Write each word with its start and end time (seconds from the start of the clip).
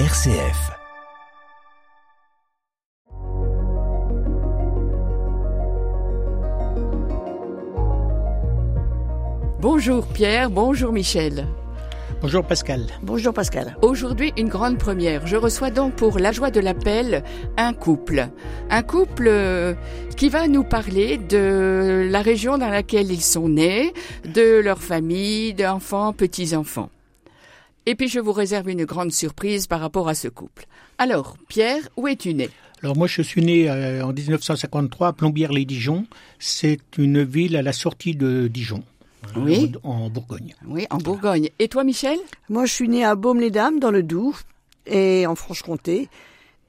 RCF. 0.00 0.72
Bonjour 9.60 10.04
Pierre, 10.08 10.50
bonjour 10.50 10.90
Michel. 10.90 11.46
Bonjour 12.20 12.44
Pascal. 12.44 12.86
Bonjour 13.04 13.32
Pascal. 13.32 13.76
Aujourd'hui, 13.82 14.32
une 14.36 14.48
grande 14.48 14.78
première. 14.78 15.28
Je 15.28 15.36
reçois 15.36 15.70
donc 15.70 15.94
pour 15.94 16.18
la 16.18 16.32
joie 16.32 16.50
de 16.50 16.58
l'appel 16.58 17.22
un 17.56 17.72
couple. 17.72 18.30
Un 18.70 18.82
couple 18.82 19.28
euh, 19.28 19.74
qui 20.16 20.28
va 20.28 20.48
nous 20.48 20.64
parler 20.64 21.18
de 21.18 22.08
la 22.10 22.20
région 22.20 22.58
dans 22.58 22.70
laquelle 22.70 23.12
ils 23.12 23.22
sont 23.22 23.48
nés, 23.48 23.94
de 24.24 24.58
leur 24.58 24.82
famille, 24.82 25.54
d'enfants, 25.54 26.12
petits-enfants. 26.12 26.90
Et 27.86 27.94
puis 27.94 28.08
je 28.08 28.20
vous 28.20 28.32
réserve 28.32 28.70
une 28.70 28.84
grande 28.84 29.12
surprise 29.12 29.66
par 29.66 29.80
rapport 29.80 30.08
à 30.08 30.14
ce 30.14 30.28
couple. 30.28 30.66
Alors, 30.98 31.36
Pierre, 31.48 31.88
où 31.96 32.08
es-tu 32.08 32.34
né? 32.34 32.48
Alors 32.82 32.96
moi 32.96 33.06
je 33.06 33.22
suis 33.22 33.42
né 33.42 33.68
euh, 33.70 34.04
en 34.04 34.12
1953 34.12 35.08
à 35.08 35.12
Plombières-les-Dijon. 35.12 36.06
C'est 36.38 36.80
une 36.98 37.22
ville 37.22 37.56
à 37.56 37.62
la 37.62 37.72
sortie 37.72 38.14
de 38.14 38.48
Dijon. 38.48 38.82
Oui. 39.36 39.72
En 39.82 40.10
Bourgogne. 40.10 40.54
Oui, 40.66 40.86
en 40.90 40.98
Bourgogne. 40.98 41.48
Et 41.58 41.68
toi, 41.68 41.84
Michel? 41.84 42.18
Moi, 42.48 42.66
je 42.66 42.72
suis 42.72 42.88
née 42.88 43.04
à 43.04 43.14
Baume-les-Dames, 43.14 43.80
dans 43.80 43.90
le 43.90 44.02
Doubs, 44.02 44.36
et 44.86 45.26
en 45.26 45.34
Franche-Comté. 45.34 46.08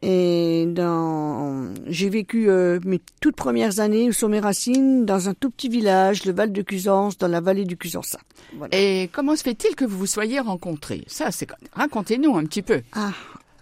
Et 0.02 0.66
dans... 0.68 1.74
j'ai 1.88 2.10
vécu 2.10 2.50
euh, 2.50 2.80
mes 2.86 3.00
toutes 3.22 3.36
premières 3.36 3.80
années 3.80 4.12
sur 4.12 4.30
mes 4.30 4.40
racines 4.40 5.06
dans 5.06 5.30
un 5.30 5.34
tout 5.34 5.50
petit 5.50 5.70
village, 5.70 6.26
le 6.26 6.34
Val 6.34 6.52
de 6.52 6.62
Cusance, 6.62 7.18
dans 7.18 7.28
la 7.28 7.42
vallée 7.42 7.66
du 7.66 7.76
Cusançat. 7.76 8.20
Voilà. 8.56 8.78
Et 8.78 9.10
comment 9.12 9.36
se 9.36 9.42
fait-il 9.42 9.74
que 9.76 9.84
vous 9.86 9.98
vous 9.98 10.06
soyez 10.06 10.40
rencontrés? 10.40 11.04
Ça, 11.08 11.32
c'est 11.32 11.48
racontez-nous 11.74 12.36
un 12.38 12.44
petit 12.46 12.62
peu. 12.62 12.82
Ah, 12.94 13.14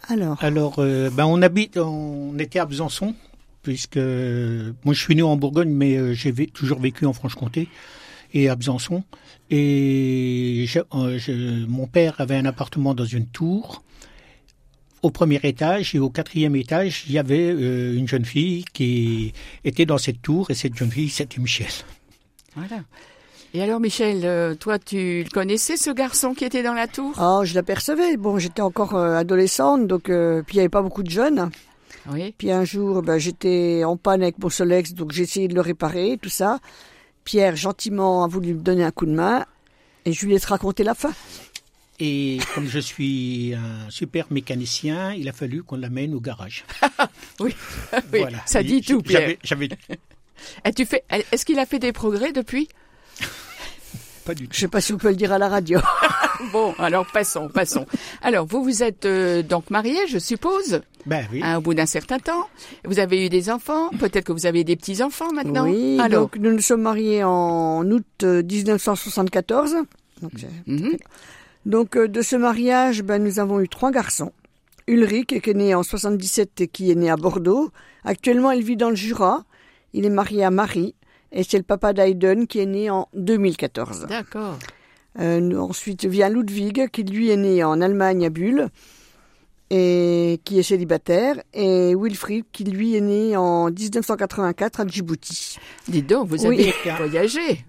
alors. 0.09 0.44
Alors 0.44 0.76
euh, 0.80 1.09
ben 1.12 1.26
on 1.26 1.42
habite, 1.42 1.78
on 1.78 2.38
était 2.39 2.59
à 2.59 2.66
Besançon 2.66 3.16
puisque 3.61 3.95
euh, 3.95 4.73
moi 4.84 4.94
je 4.94 5.00
suis 5.00 5.16
né 5.16 5.22
en 5.22 5.38
Bourgogne 5.38 5.72
mais 5.72 5.95
euh, 5.95 6.14
j'ai 6.14 6.34
vé- 6.34 6.52
toujours 6.52 6.80
vécu 6.80 7.06
en 7.06 7.14
Franche-Comté 7.14 7.70
et 8.34 8.50
à 8.50 8.56
Besançon. 8.58 9.04
Et 9.50 10.66
euh, 10.94 11.17
je- 11.20 11.66
mon 11.67 11.88
père 11.88 12.16
avait 12.20 12.36
un 12.36 12.45
appartement 12.45 12.94
dans 12.94 13.06
une 13.06 13.28
tour 13.28 13.84
au 15.04 15.12
premier 15.12 15.40
étage 15.44 15.94
et 15.94 16.00
au 16.00 16.09
quatrième 16.09 16.56
étage, 16.56 17.04
il 17.08 17.14
y 17.14 17.20
avait 17.20 17.52
euh, 17.52 17.96
une 17.96 18.08
jeune 18.08 18.26
fille 18.26 18.66
qui 18.73 19.34
était 19.64 19.86
dans 19.86 20.00
cette 20.00 20.22
tour 20.22 20.50
et 20.50 20.56
cette 20.56 20.76
jeune 20.76 20.92
fille, 20.92 21.10
c'était 21.10 21.40
Michel. 21.40 21.68
Voilà. 22.56 22.82
Et 23.56 23.62
alors, 23.62 23.80
Michel, 23.80 24.22
euh, 24.23 24.56
toi, 24.56 24.80
tu 24.80 25.26
connaissais 25.32 25.78
ce 25.78 25.92
garçon 25.92 26.34
qui 26.34 26.44
était 26.44 26.64
dans 26.64 26.73
la 26.73 26.88
tour? 26.88 27.14
Oh, 27.22 27.42
je 27.44 27.54
l'apercevais. 27.54 28.18
Bon, 28.18 28.40
j'étais 28.40 28.64
encore 28.64 28.95
euh, 28.95 29.16
adolescente, 29.16 29.86
donc 29.86 30.10
euh, 30.10 30.42
puis 30.42 30.56
il 30.56 30.58
n'y 30.58 30.62
avait 30.62 30.70
pas 30.70 30.82
beaucoup 30.82 31.04
de 31.04 31.12
jeunes. 31.12 31.52
Oui. 32.12 32.34
Puis 32.36 32.50
un 32.50 32.64
jour, 32.64 33.04
ben, 33.04 33.20
j'étais 33.20 33.84
en 33.84 33.95
panne 33.95 34.23
avec 34.23 34.40
mon 34.40 34.50
Solex, 34.50 34.94
donc 34.94 35.12
j'ai 35.12 35.23
essayé 35.23 35.48
de 35.48 35.54
le 35.54 35.62
réparer, 35.62 36.17
tout 36.20 36.30
ça. 36.30 36.60
Pierre, 37.26 37.56
gentiment, 37.56 38.23
a 38.23 38.28
voulu 38.28 38.56
me 38.56 38.60
donner 38.60 38.84
un 38.84 38.92
coup 38.92 39.06
de 39.06 39.14
main, 39.14 39.45
et 40.06 40.14
je 40.14 40.26
lui 40.26 40.34
laisse 40.34 40.45
raconter 40.45 40.84
la 40.84 40.95
fin. 40.95 41.12
Et 41.99 42.39
comme 42.55 42.67
je 42.67 42.80
suis 42.80 43.53
un 43.53 43.89
super 43.89 44.25
mécanicien, 44.31 45.13
il 45.13 45.30
a 45.30 45.33
fallu 45.33 45.63
qu'on 45.63 45.77
l'amène 45.77 46.13
au 46.13 46.19
garage. 46.19 46.66
Oui, 47.39 47.55
oui. 48.13 48.19
Voilà. 48.19 48.38
ça 48.45 48.61
Et 48.61 48.63
dit 48.66 48.81
tout, 48.81 49.02
Pierre. 49.02 49.36
J'avais, 49.44 49.69
tu 50.75 50.86
fais, 50.86 51.03
est-ce 51.31 51.45
qu'il 51.45 51.58
a 51.59 51.66
fait 51.66 51.80
des 51.80 51.91
progrès 51.91 52.31
depuis? 52.31 52.67
Pas 54.25 54.36
du 54.36 54.47
tout. 54.47 54.53
Je 54.53 54.59
sais 54.61 54.67
pas 54.67 54.80
si 54.81 54.91
vous 54.91 54.97
pouvez 54.97 55.11
le 55.14 55.17
dire 55.17 55.31
à 55.33 55.38
la 55.39 55.49
radio. 55.49 55.80
Bon, 56.52 56.73
alors 56.77 57.05
passons, 57.11 57.49
passons. 57.49 57.86
Alors, 58.21 58.45
vous 58.45 58.64
vous 58.64 58.83
êtes 58.83 59.05
euh, 59.05 59.41
donc 59.44 59.69
mariés, 59.69 60.08
je 60.08 60.17
suppose, 60.19 60.81
Ben 61.05 61.27
oui. 61.31 61.41
hein, 61.44 61.58
au 61.58 61.61
bout 61.61 61.73
d'un 61.73 61.86
certain 61.86 62.19
temps. 62.19 62.47
Vous 62.86 62.99
avez 62.99 63.25
eu 63.25 63.30
des 63.30 63.49
enfants, 63.49 63.89
peut-être 63.99 64.25
que 64.25 64.31
vous 64.31 64.45
avez 64.45 64.64
des 64.64 64.75
petits-enfants 64.75 65.31
maintenant. 65.33 65.66
Oui, 65.67 65.99
alors, 65.99 66.23
donc 66.23 66.37
nous 66.37 66.52
nous 66.52 66.61
sommes 66.61 66.82
mariés 66.83 67.23
en 67.23 67.83
août 67.89 68.05
euh, 68.23 68.43
1974. 68.43 69.76
Donc, 70.21 70.32
c'est- 70.37 70.48
mhm. 70.67 70.98
Donc, 71.66 71.96
euh, 71.96 72.08
de 72.08 72.22
ce 72.22 72.36
mariage, 72.36 73.04
ben, 73.04 73.24
nous 73.24 73.40
avons 73.40 73.60
eu 73.60 73.70
trois 73.70 73.92
garçons. 73.92 74.32
Ulrich, 74.88 75.42
qui 75.42 75.50
est 75.50 75.54
né 75.54 75.74
en 75.74 75.84
77 75.84 76.62
et 76.62 76.68
qui 76.68 76.92
est 76.92 76.96
né 76.96 77.10
à 77.10 77.16
Bordeaux. 77.16 77.72
Actuellement, 78.04 78.52
il 78.52 78.64
vit 78.64 78.76
dans 78.76 78.90
le 78.90 78.96
Jura. 78.96 79.46
Il 79.94 80.06
est 80.06 80.10
marié 80.10 80.44
à 80.44 80.52
Marie. 80.52 80.96
Et 81.32 81.44
c'est 81.44 81.58
le 81.58 81.64
papa 81.64 81.94
d'Aiden 81.94 82.48
qui 82.48 82.60
est 82.60 82.66
né 82.66 82.90
en 82.90 83.08
2014. 83.14 84.08
d'accord. 84.08 84.60
Euh, 85.20 85.56
ensuite 85.58 86.06
vient 86.06 86.28
Ludwig, 86.28 86.90
qui 86.90 87.04
lui 87.04 87.30
est 87.30 87.38
né 87.38 87.64
en 87.64 87.82
Allemagne 87.82 88.26
à 88.26 88.30
Bulle, 88.30 88.70
et 89.70 90.40
qui 90.44 90.60
est 90.60 90.64
célibataire, 90.64 91.42
et 91.54 91.96
Wilfried, 91.96 92.46
qui 92.52 92.64
lui 92.64 92.96
est 92.96 93.02
né 93.02 93.36
en 93.36 93.72
1984 93.72 94.82
à 94.82 94.88
Djibouti. 94.88 95.58
Dites 95.88 96.08
donc, 96.08 96.28
vous 96.28 96.46
Oui. 96.46 96.72
avez 96.86 96.96
voyagé. 96.98 97.66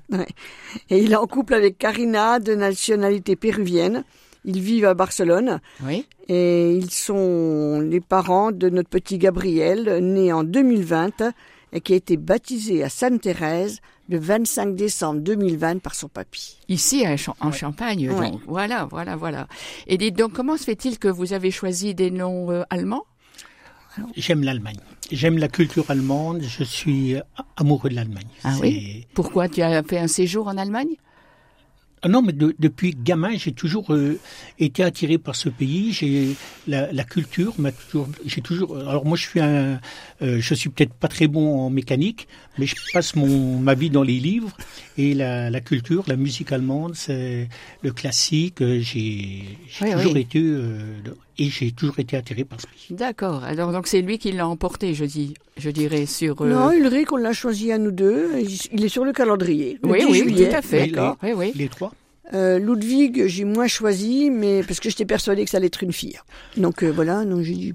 Et 0.91 0.99
il 0.99 1.12
est 1.12 1.16
en 1.16 1.27
couple 1.27 1.55
avec 1.55 1.78
Karina, 1.78 2.41
de 2.41 2.55
nationalité 2.55 3.37
péruvienne. 3.37 4.05
Ils 4.44 4.60
vivent 4.60 4.84
à 4.84 4.93
Barcelone, 4.94 5.60
Oui. 5.82 6.06
et 6.28 6.75
ils 6.75 6.91
sont 6.91 7.81
les 7.81 8.00
parents 8.00 8.53
de 8.53 8.69
notre 8.69 8.91
petit 8.91 9.16
Gabriel, 9.16 10.00
né 10.03 10.32
en 10.32 10.44
2020, 10.44 11.22
et 11.72 11.81
qui 11.81 11.94
a 11.94 11.97
été 11.97 12.19
baptisé 12.19 12.84
à 12.84 12.91
Sainte-Thérèse 12.91 13.81
le 14.09 14.19
25 14.19 14.75
décembre 14.76 15.20
2020 15.20 15.81
par 15.81 15.94
son 15.94 16.09
papy. 16.09 16.59
Ici, 16.69 17.04
en 17.41 17.53
Champagne, 17.53 18.10
Ouais. 18.10 18.31
donc. 18.32 18.41
Voilà, 18.47 18.87
voilà, 18.91 19.16
voilà. 19.16 19.47
Et 19.87 19.97
dites 19.98 20.16
donc, 20.16 20.32
comment 20.32 20.56
se 20.56 20.65
fait-il 20.65 20.98
que 20.98 21.09
vous 21.09 21.32
avez 21.32 21.50
choisi 21.50 21.94
des 21.94 22.10
noms 22.10 22.50
euh, 22.50 22.62
allemands? 22.70 23.04
J'aime 24.16 24.43
l'Allemagne. 24.43 24.78
J'aime 25.12 25.38
la 25.38 25.48
culture 25.48 25.88
allemande. 25.91 26.43
Je 26.43 26.64
suis 26.64 27.14
amoureux 27.56 27.91
de 27.91 27.94
l'Allemagne. 27.94 28.26
Ah 28.43 28.54
oui? 28.60 29.06
Pourquoi? 29.14 29.48
Tu 29.48 29.62
as 29.62 29.82
fait 29.84 29.98
un 29.98 30.09
séjour 30.09 30.48
en 30.48 30.56
Allemagne? 30.59 30.97
Ah 32.06 32.09
non, 32.10 32.20
mais 32.20 32.32
de- 32.34 32.54
depuis 32.59 32.94
gamin, 32.94 33.34
j'ai 33.38 33.53
toujours 33.53 33.94
euh, 33.94 34.19
été 34.59 34.82
attiré 34.84 35.16
par 35.16 35.34
ce 35.34 35.48
pays. 35.48 35.91
J'ai 35.91 36.37
la, 36.66 36.92
la 36.92 37.03
culture 37.04 37.54
m'a 37.59 37.72
toujours. 37.72 38.09
J'ai 38.26 38.42
toujours. 38.42 38.76
Alors 38.76 39.06
moi, 39.06 39.16
je 39.16 39.22
suis 39.22 39.41
un. 39.41 39.81
euh, 40.20 40.38
je 40.38 40.54
suis 40.54 40.69
peut-être 40.69 40.93
pas 40.93 41.09
très 41.09 41.28
bon 41.28 41.59
en 41.60 41.70
mécanique, 41.70 42.28
mais 42.59 42.66
je 42.66 42.75
passe 42.93 43.16
mon 43.16 43.59
ma 43.59 43.72
vie 43.75 43.88
dans 43.88 44.03
les 44.03 44.20
livres 44.20 44.54
et 44.98 45.14
la, 45.14 45.48
la 45.48 45.60
culture, 45.62 46.04
la 46.06 46.16
musique 46.16 46.53
allemande, 46.53 46.94
c'est 46.94 47.48
le 47.82 47.91
classique. 47.93 48.60
euh, 48.60 48.81
J'ai 48.81 49.56
j'ai 49.66 49.84
Oui, 49.87 49.93
toujours 49.94 50.12
oui. 50.12 50.20
été 50.20 50.41
euh, 50.43 51.00
et 51.38 51.44
j'ai 51.50 51.72
toujours 51.72 51.98
été 51.98 52.16
attiré 52.16 52.44
par 52.44 52.60
ce 52.60 52.66
pays. 52.66 52.96
D'accord. 52.96 53.44
Alors, 53.44 53.72
donc, 53.72 53.86
c'est 53.86 54.00
lui 54.02 54.18
qui 54.18 54.32
l'a 54.32 54.46
emporté, 54.48 54.94
je 54.94 55.04
dis, 55.04 55.34
je 55.56 55.70
dirais, 55.70 56.06
sur... 56.06 56.42
euh, 56.42 56.48
Non, 56.52 56.70
Ulrich, 56.72 57.12
on 57.12 57.16
l'a 57.16 57.32
choisi 57.32 57.72
à 57.72 57.78
nous 57.78 57.90
deux. 57.90 58.30
Il 58.72 58.84
est 58.84 58.88
sur 58.88 59.04
le 59.04 59.12
calendrier. 59.12 59.78
le 59.82 59.88
oui, 59.90 59.98
10 60.00 60.04
oui, 60.06 60.18
juillet. 60.18 60.48
tout 60.48 60.56
à 60.56 60.62
fait. 60.62 60.86
D'accord. 60.88 61.16
Oui, 61.22 61.32
oui. 61.34 61.52
Les 61.54 61.68
trois. 61.68 61.92
Euh, 62.32 62.58
Ludwig, 62.58 63.26
j'ai 63.26 63.44
moins 63.44 63.66
choisi, 63.66 64.30
mais 64.30 64.62
parce 64.62 64.80
que 64.80 64.88
j'étais 64.88 65.04
persuadée 65.04 65.44
que 65.44 65.50
ça 65.50 65.58
allait 65.58 65.66
être 65.66 65.82
une 65.82 65.92
fille. 65.92 66.18
Donc 66.56 66.82
euh, 66.82 66.88
voilà, 66.90 67.22
donc 67.26 67.42
j'ai 67.42 67.52
dit 67.52 67.74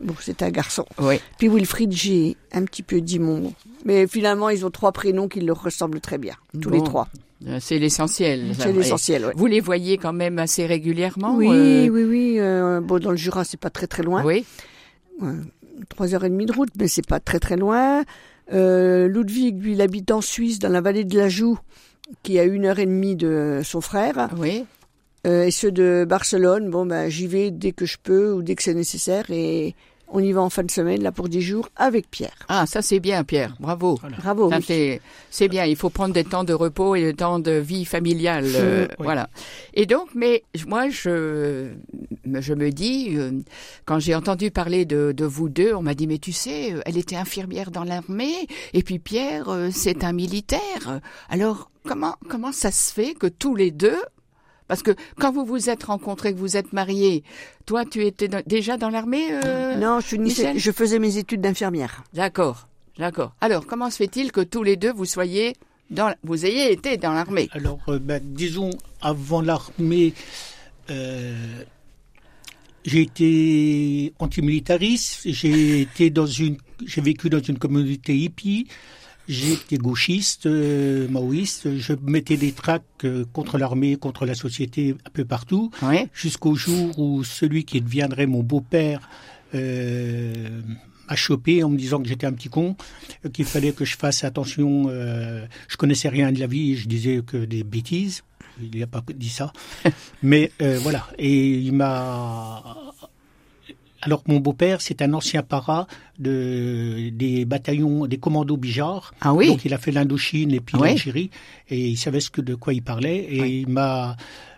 bon, 0.00 0.14
c'était 0.20 0.44
un 0.44 0.50
garçon. 0.52 0.86
Oui. 1.00 1.16
Puis 1.38 1.48
Wilfried, 1.48 1.90
j'ai 1.92 2.36
un 2.52 2.64
petit 2.66 2.84
peu 2.84 3.00
dit 3.00 3.18
mon. 3.18 3.52
Mais 3.84 4.06
finalement, 4.06 4.48
ils 4.48 4.64
ont 4.64 4.70
trois 4.70 4.92
prénoms 4.92 5.26
qui 5.26 5.40
leur 5.40 5.60
ressemblent 5.60 6.00
très 6.00 6.18
bien, 6.18 6.34
tous 6.62 6.70
Bon. 6.70 6.76
les 6.78 6.84
trois. 6.84 7.08
Euh, 7.46 7.58
C'est 7.60 7.78
l'essentiel. 7.78 8.52
C'est 8.58 8.72
l'essentiel. 8.72 9.26
Ouais. 9.26 9.32
Vous 9.36 9.46
les 9.46 9.60
voyez 9.60 9.98
quand 9.98 10.12
même 10.12 10.38
assez 10.38 10.66
régulièrement 10.66 11.36
Oui, 11.36 11.48
euh, 11.50 11.88
oui, 11.88 12.04
oui. 12.04 12.36
euh, 12.38 12.80
bon, 12.80 12.98
dans 12.98 13.10
le 13.10 13.16
Jura, 13.16 13.44
c'est 13.44 13.60
pas 13.60 13.70
très 13.70 13.86
très 13.86 14.02
loin. 14.02 14.22
Oui. 14.24 14.44
Trois 15.88 16.14
heures 16.14 16.24
et 16.24 16.30
demie 16.30 16.46
de 16.46 16.52
route, 16.52 16.70
mais 16.78 16.88
c'est 16.88 17.06
pas 17.06 17.20
très 17.20 17.40
très 17.40 17.56
loin. 17.56 18.04
Euh, 18.52 19.08
Ludwig, 19.08 19.62
lui, 19.62 19.72
il 19.72 19.80
habite 19.82 20.10
en 20.10 20.20
Suisse, 20.20 20.58
dans 20.58 20.68
la 20.68 20.80
vallée 20.80 21.04
de 21.04 21.18
la 21.18 21.28
Joux, 21.28 21.58
qui 22.22 22.38
à 22.38 22.44
une 22.44 22.64
heure 22.64 22.78
et 22.78 22.86
demie 22.86 23.16
de 23.16 23.60
son 23.64 23.80
frère. 23.80 24.30
Oui. 24.38 24.64
Et 25.26 25.50
ceux 25.50 25.72
de 25.72 26.04
Barcelone, 26.06 26.68
bon, 26.68 26.84
ben, 26.84 27.08
j'y 27.08 27.26
vais 27.26 27.50
dès 27.50 27.72
que 27.72 27.86
je 27.86 27.96
peux 28.02 28.32
ou 28.32 28.42
dès 28.42 28.54
que 28.54 28.62
c'est 28.62 28.74
nécessaire. 28.74 29.24
Et 29.30 29.74
on 30.14 30.20
y 30.20 30.32
va 30.32 30.40
en 30.42 30.48
fin 30.48 30.62
de 30.62 30.70
semaine, 30.70 31.02
là, 31.02 31.12
pour 31.12 31.28
10 31.28 31.42
jours, 31.42 31.68
avec 31.76 32.10
Pierre. 32.10 32.32
Ah, 32.48 32.64
ça 32.66 32.80
c'est 32.82 33.00
bien, 33.00 33.24
Pierre. 33.24 33.54
Bravo. 33.60 33.98
Bravo. 34.18 34.48
Ça, 34.50 34.58
oui. 34.58 34.64
c'est, 34.66 35.00
c'est 35.30 35.48
bien. 35.48 35.64
Il 35.64 35.76
faut 35.76 35.90
prendre 35.90 36.14
des 36.14 36.24
temps 36.24 36.44
de 36.44 36.52
repos 36.54 36.94
et 36.94 37.02
des 37.02 37.14
temps 37.14 37.38
de 37.40 37.50
vie 37.50 37.84
familiale. 37.84 38.46
euh, 38.54 38.86
Oui. 38.98 39.04
Voilà. 39.04 39.28
Et 39.74 39.86
donc, 39.86 40.08
mais 40.14 40.44
moi, 40.66 40.88
je, 40.88 41.70
je 42.24 42.54
me 42.54 42.70
dis, 42.70 43.10
euh, 43.16 43.32
quand 43.84 43.98
j'ai 43.98 44.14
entendu 44.14 44.50
parler 44.50 44.84
de, 44.84 45.12
de 45.14 45.24
vous 45.24 45.48
deux, 45.48 45.74
on 45.74 45.82
m'a 45.82 45.94
dit, 45.94 46.06
mais 46.06 46.18
tu 46.18 46.32
sais, 46.32 46.72
euh, 46.72 46.80
elle 46.86 46.96
était 46.96 47.16
infirmière 47.16 47.70
dans 47.70 47.84
l'armée, 47.84 48.46
et 48.72 48.82
puis 48.82 48.98
Pierre, 49.00 49.48
euh, 49.48 49.68
c'est 49.72 50.04
un 50.04 50.12
militaire. 50.12 51.00
Alors, 51.28 51.70
comment, 51.86 52.14
comment 52.28 52.52
ça 52.52 52.70
se 52.70 52.92
fait 52.92 53.14
que 53.14 53.26
tous 53.26 53.56
les 53.56 53.70
deux, 53.72 53.98
parce 54.68 54.82
que 54.82 54.92
quand 55.18 55.32
vous 55.32 55.44
vous 55.44 55.68
êtes 55.70 55.84
rencontrés, 55.84 56.32
que 56.34 56.38
vous 56.38 56.56
êtes 56.56 56.72
mariés, 56.72 57.22
toi, 57.66 57.84
tu 57.84 58.04
étais 58.04 58.28
dans- 58.28 58.42
déjà 58.46 58.76
dans 58.76 58.90
l'armée 58.90 59.26
euh, 59.30 59.76
Non, 59.76 60.00
je, 60.00 60.06
suis 60.06 60.18
Michel? 60.18 60.58
je 60.58 60.70
faisais 60.70 60.98
mes 60.98 61.16
études 61.18 61.40
d'infirmière. 61.42 62.04
D'accord, 62.14 62.68
d'accord. 62.98 63.34
Alors, 63.40 63.66
comment 63.66 63.90
se 63.90 63.96
fait-il 63.96 64.32
que 64.32 64.40
tous 64.40 64.62
les 64.62 64.76
deux 64.76 64.92
vous 64.92 65.04
soyez 65.04 65.54
dans, 65.90 66.14
vous 66.22 66.46
ayez 66.46 66.72
été 66.72 66.96
dans 66.96 67.12
l'armée? 67.12 67.48
Alors, 67.52 67.78
euh, 67.88 67.98
ben, 67.98 68.22
disons, 68.24 68.70
avant 69.02 69.42
l'armée, 69.42 70.14
euh, 70.90 71.34
j'ai 72.84 73.02
été 73.02 74.12
antimilitariste, 74.18 75.20
j'ai 75.24 75.80
été 75.82 76.10
dans 76.10 76.26
une, 76.26 76.56
j'ai 76.86 77.00
vécu 77.00 77.30
dans 77.30 77.40
une 77.40 77.58
communauté 77.58 78.14
hippie, 78.16 78.66
J'étais 79.28 79.78
gauchiste, 79.78 80.46
euh, 80.46 81.08
maoïste. 81.08 81.76
Je 81.78 81.94
mettais 82.02 82.36
des 82.36 82.52
tracts 82.52 83.04
euh, 83.04 83.24
contre 83.32 83.56
l'armée, 83.56 83.96
contre 83.96 84.26
la 84.26 84.34
société, 84.34 84.94
un 85.06 85.10
peu 85.10 85.24
partout, 85.24 85.70
jusqu'au 86.12 86.54
jour 86.54 86.98
où 86.98 87.24
celui 87.24 87.64
qui 87.64 87.80
deviendrait 87.80 88.26
mon 88.26 88.42
beau-père 88.42 89.08
euh, 89.54 90.60
m'a 91.08 91.16
chopé 91.16 91.62
en 91.62 91.70
me 91.70 91.78
disant 91.78 92.02
que 92.02 92.08
j'étais 92.08 92.26
un 92.26 92.32
petit 92.32 92.48
con, 92.48 92.76
qu'il 93.32 93.44
fallait 93.46 93.72
que 93.72 93.84
je 93.84 93.96
fasse 93.96 94.24
attention. 94.24 94.88
Je 94.88 95.76
connaissais 95.76 96.08
rien 96.08 96.32
de 96.32 96.40
la 96.40 96.46
vie, 96.46 96.76
je 96.76 96.88
disais 96.88 97.20
que 97.26 97.36
des 97.36 97.62
bêtises. 97.62 98.22
Il 98.60 98.78
n'a 98.78 98.86
pas 98.86 99.02
dit 99.14 99.30
ça, 99.30 99.52
mais 100.22 100.50
voilà. 100.58 101.06
Et 101.18 101.50
il 101.58 101.72
m'a 101.72 102.62
alors 104.04 104.22
mon 104.26 104.38
beau-père, 104.38 104.80
c'est 104.82 105.00
un 105.00 105.14
ancien 105.14 105.42
para 105.42 105.86
de, 106.18 107.08
des 107.10 107.46
bataillons, 107.46 108.06
des 108.06 108.18
commandos 108.18 108.58
Bijard. 108.58 109.14
Ah 109.22 109.32
oui. 109.32 109.48
Donc 109.48 109.64
il 109.64 109.72
a 109.72 109.78
fait 109.78 109.92
l'Indochine 109.92 110.52
et 110.52 110.60
puis 110.60 110.76
l'Algérie. 110.78 111.30
Et 111.70 111.88
il 111.88 111.96
savait 111.96 112.20
ce 112.20 112.30
que 112.30 112.42
de 112.42 112.54
quoi 112.54 112.74
il 112.74 112.82
parlait. 112.82 113.16
Et 113.16 113.60
il 113.60 113.68
m'a 113.68 114.16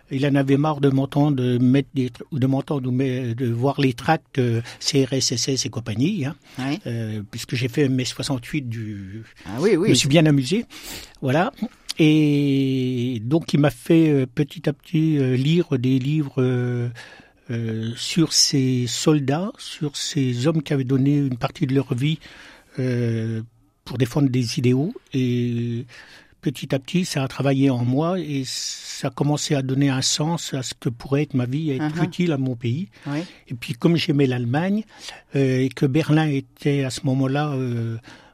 il 0.09 0.25
en 0.25 0.35
avait 0.35 0.57
marre 0.57 0.79
de 0.79 0.89
m'entendre 0.89 1.57
mettre 1.59 1.89
des 1.93 2.11
de 2.31 2.47
m'entendre 2.47 2.91
de 2.91 3.47
voir 3.47 3.81
les 3.81 3.93
tracts 3.93 4.39
euh, 4.39 4.61
CRSSS 4.79 5.65
et 5.65 5.69
compagnie 5.69 6.25
hein, 6.25 6.35
euh, 6.85 7.21
puisque 7.29 7.55
j'ai 7.55 7.67
fait 7.67 7.89
mai 7.89 8.05
68 8.05 8.69
du 8.69 9.23
ah 9.45 9.57
oui, 9.59 9.75
oui. 9.75 9.87
je 9.87 9.89
me 9.89 9.95
suis 9.95 10.07
bien 10.07 10.25
amusé. 10.25 10.65
Voilà. 11.21 11.51
Et 11.99 13.21
donc 13.25 13.53
il 13.53 13.59
m'a 13.59 13.71
fait 13.71 14.09
euh, 14.09 14.25
petit 14.33 14.69
à 14.69 14.73
petit 14.73 15.17
lire 15.35 15.77
des 15.77 15.99
livres 15.99 16.35
euh, 16.41 16.89
sur 17.95 18.33
ces 18.33 18.87
soldats, 18.87 19.51
sur 19.57 19.95
ces 19.95 20.47
hommes 20.47 20.61
qui 20.61 20.73
avaient 20.73 20.83
donné 20.83 21.17
une 21.17 21.37
partie 21.37 21.65
de 21.65 21.73
leur 21.73 21.93
vie 21.93 22.19
euh, 22.79 23.41
pour 23.85 23.97
défendre 23.97 24.29
des 24.29 24.59
idéaux. 24.59 24.93
Et 25.13 25.85
petit 26.41 26.75
à 26.75 26.79
petit, 26.79 27.05
ça 27.05 27.23
a 27.23 27.27
travaillé 27.27 27.69
en 27.69 27.85
moi 27.85 28.19
et 28.19 28.43
ça 28.45 29.07
a 29.07 29.11
commencé 29.11 29.55
à 29.55 29.61
donner 29.61 29.89
un 29.89 30.01
sens 30.01 30.53
à 30.53 30.61
ce 30.61 30.73
que 30.73 30.89
pourrait 30.89 31.23
être 31.23 31.35
ma 31.35 31.45
vie 31.45 31.71
et 31.71 31.77
être 31.77 31.95
uh-huh. 31.95 32.03
utile 32.03 32.31
à 32.33 32.37
mon 32.37 32.55
pays. 32.55 32.89
Et 33.47 33.53
puis 33.53 33.73
comme 33.73 33.95
j'aimais 33.95 34.27
l'Allemagne 34.27 34.83
euh, 35.35 35.61
et 35.61 35.69
que 35.69 35.85
Berlin 35.85 36.27
était 36.27 36.83
à 36.83 36.89
ce 36.89 37.01
moment-là 37.05 37.55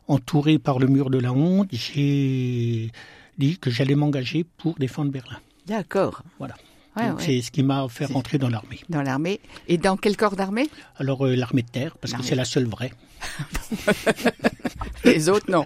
entouré 0.07 0.57
par 0.57 0.79
le 0.79 0.87
mur 0.87 1.09
de 1.09 1.19
la 1.19 1.31
honte, 1.31 1.69
j'ai 1.71 2.91
dit 3.37 3.57
que 3.57 3.69
j'allais 3.69 3.95
m'engager 3.95 4.43
pour 4.57 4.75
défendre 4.75 5.11
Berlin. 5.11 5.37
D'accord. 5.67 6.23
Voilà. 6.39 6.55
C'est 7.19 7.41
ce 7.41 7.51
qui 7.51 7.63
m'a 7.63 7.87
fait 7.89 8.05
rentrer 8.05 8.37
dans 8.37 8.49
l'armée. 8.49 8.79
Dans 8.89 9.01
l'armée. 9.01 9.39
Et 9.67 9.77
dans 9.77 9.97
quel 9.97 10.15
corps 10.15 10.35
d'armée? 10.35 10.69
Alors 10.97 11.25
euh, 11.25 11.35
l'armée 11.35 11.63
de 11.63 11.69
terre, 11.69 11.97
parce 11.99 12.13
que 12.13 12.23
c'est 12.23 12.35
la 12.35 12.45
seule 12.45 12.67
vraie. 12.67 12.93
les 15.05 15.29
autres, 15.29 15.49
non. 15.49 15.65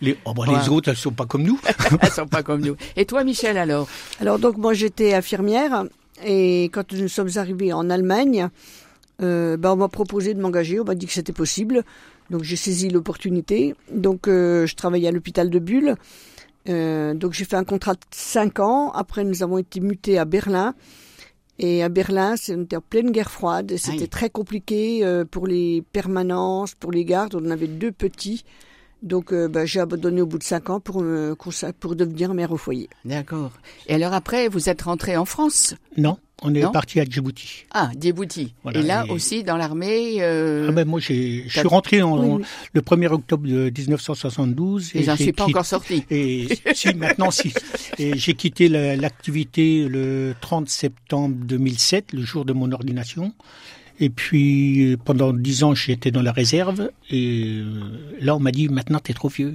Les, 0.00 0.16
oh, 0.24 0.32
bah, 0.34 0.44
les 0.48 0.68
autres, 0.68 0.88
elles 0.88 0.96
sont 0.96 1.12
pas 1.12 1.26
comme 1.26 1.42
nous. 1.42 1.60
elles 2.00 2.10
sont 2.10 2.26
pas 2.26 2.42
comme 2.42 2.62
nous. 2.62 2.76
Et 2.96 3.04
toi, 3.04 3.24
Michel, 3.24 3.58
alors? 3.58 3.88
Alors 4.20 4.38
donc 4.38 4.56
moi, 4.56 4.74
j'étais 4.74 5.14
infirmière 5.14 5.84
et 6.24 6.64
quand 6.72 6.92
nous 6.92 7.08
sommes 7.08 7.30
arrivés 7.36 7.72
en 7.72 7.90
Allemagne, 7.90 8.48
euh, 9.22 9.56
bah, 9.56 9.72
on 9.72 9.76
m'a 9.76 9.88
proposé 9.88 10.34
de 10.34 10.40
m'engager. 10.40 10.80
On 10.80 10.84
m'a 10.84 10.94
dit 10.94 11.06
que 11.06 11.12
c'était 11.12 11.32
possible. 11.32 11.84
Donc 12.30 12.42
j'ai 12.42 12.56
saisi 12.56 12.88
l'opportunité. 12.88 13.74
Donc 13.92 14.28
euh, 14.28 14.66
je 14.66 14.74
travaillais 14.74 15.08
à 15.08 15.12
l'hôpital 15.12 15.50
de 15.50 15.58
Bulle. 15.58 15.96
Euh, 16.68 17.14
donc 17.14 17.32
j'ai 17.32 17.44
fait 17.44 17.56
un 17.56 17.64
contrat 17.64 17.94
de 17.94 18.00
5 18.10 18.60
ans. 18.60 18.90
Après, 18.92 19.24
nous 19.24 19.42
avons 19.42 19.58
été 19.58 19.80
mutés 19.80 20.18
à 20.18 20.24
Berlin. 20.24 20.74
Et 21.58 21.82
à 21.82 21.88
Berlin, 21.88 22.36
c'était 22.36 22.76
en 22.76 22.80
pleine 22.80 23.10
guerre 23.10 23.30
froide. 23.30 23.74
C'était 23.76 24.06
très 24.06 24.30
compliqué 24.30 25.04
euh, 25.04 25.24
pour 25.24 25.46
les 25.46 25.82
permanences, 25.92 26.74
pour 26.74 26.92
les 26.92 27.04
gardes. 27.04 27.34
On 27.34 27.50
avait 27.50 27.66
deux 27.66 27.90
petits. 27.90 28.44
Donc 29.02 29.32
euh, 29.32 29.48
bah, 29.48 29.64
j'ai 29.64 29.80
abandonné 29.80 30.20
au 30.20 30.26
bout 30.26 30.38
de 30.38 30.44
5 30.44 30.70
ans 30.70 30.80
pour, 30.80 31.04
pour 31.80 31.96
devenir 31.96 32.34
mère 32.34 32.52
au 32.52 32.56
foyer. 32.56 32.88
D'accord. 33.04 33.52
Et 33.86 33.94
alors 33.94 34.12
après, 34.12 34.48
vous 34.48 34.68
êtes 34.68 34.82
rentré 34.82 35.16
en 35.16 35.24
France? 35.24 35.74
Non. 35.96 36.18
On 36.42 36.54
est 36.54 36.72
parti 36.72 37.00
à 37.00 37.04
Djibouti. 37.04 37.64
Ah, 37.72 37.90
Djibouti. 37.98 38.54
et 38.72 38.82
là 38.82 39.04
aussi 39.08 39.42
dans 39.42 39.56
l'armée. 39.56 40.18
Euh... 40.20 40.66
Ah 40.68 40.72
ben 40.72 40.86
moi, 40.86 41.00
je 41.00 41.42
suis 41.48 41.60
rentré 41.64 42.00
en, 42.00 42.38
le 42.72 42.80
1er 42.80 43.08
octobre 43.08 43.46
de 43.46 43.72
1972. 43.76 44.92
Et, 44.94 45.02
j'en 45.02 45.16
suis 45.16 45.32
pas 45.32 45.44
encore 45.44 45.66
sorti. 45.66 46.04
Et 46.10 46.48
si 46.74 46.94
maintenant 46.94 47.30
si. 47.30 47.52
Et 47.98 48.16
j'ai 48.16 48.34
quitté 48.34 48.68
l'activité 48.68 49.88
le 49.88 50.34
30 50.40 50.68
septembre 50.68 51.34
2007, 51.40 52.12
le 52.12 52.22
jour 52.22 52.44
de 52.44 52.52
mon 52.52 52.70
ordination. 52.70 53.32
Et 54.00 54.10
puis 54.10 54.96
pendant 55.04 55.32
dix 55.32 55.64
ans, 55.64 55.74
j'étais 55.74 56.12
dans 56.12 56.22
la 56.22 56.30
réserve. 56.30 56.90
Et 57.10 57.56
euh, 57.58 58.14
là, 58.20 58.36
on 58.36 58.40
m'a 58.40 58.52
dit 58.52 58.68
maintenant, 58.68 59.00
t'es 59.00 59.12
trop 59.12 59.28
vieux. 59.28 59.54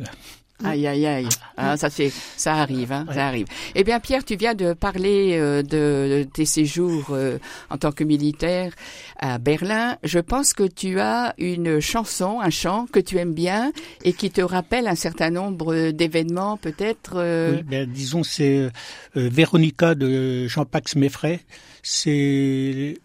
Aïe, 0.63 0.87
aïe, 0.87 1.05
aïe. 1.05 1.29
Ah, 1.57 1.77
ça, 1.77 1.89
c'est, 1.89 2.11
ça 2.37 2.55
arrive, 2.55 2.91
hein, 2.91 3.05
ça 3.11 3.27
arrive. 3.27 3.47
Eh 3.75 3.83
bien, 3.83 3.99
Pierre, 3.99 4.23
tu 4.23 4.35
viens 4.35 4.55
de 4.55 4.73
parler 4.73 5.37
euh, 5.37 5.61
de, 5.61 6.23
tes 6.23 6.45
séjours 6.45 7.07
euh, 7.11 7.37
en 7.69 7.77
tant 7.77 7.91
que 7.91 8.03
militaire 8.03 8.73
à 9.19 9.37
Berlin. 9.37 9.97
Je 10.03 10.19
pense 10.19 10.53
que 10.53 10.63
tu 10.63 10.99
as 10.99 11.33
une 11.37 11.79
chanson, 11.79 12.39
un 12.39 12.49
chant 12.49 12.87
que 12.91 12.99
tu 12.99 13.17
aimes 13.17 13.33
bien 13.33 13.71
et 14.03 14.13
qui 14.13 14.31
te 14.31 14.41
rappelle 14.41 14.87
un 14.87 14.95
certain 14.95 15.29
nombre 15.29 15.91
d'événements, 15.91 16.57
peut-être. 16.57 17.13
Euh, 17.15 17.57
oui, 17.57 17.63
ben, 17.63 17.89
disons, 17.89 18.23
c'est 18.23 18.69
Véronica 19.15 19.95
de 19.95 20.47
Jean-Pax 20.47 20.95
Meffray. 20.95 21.39
C'est 21.81 22.97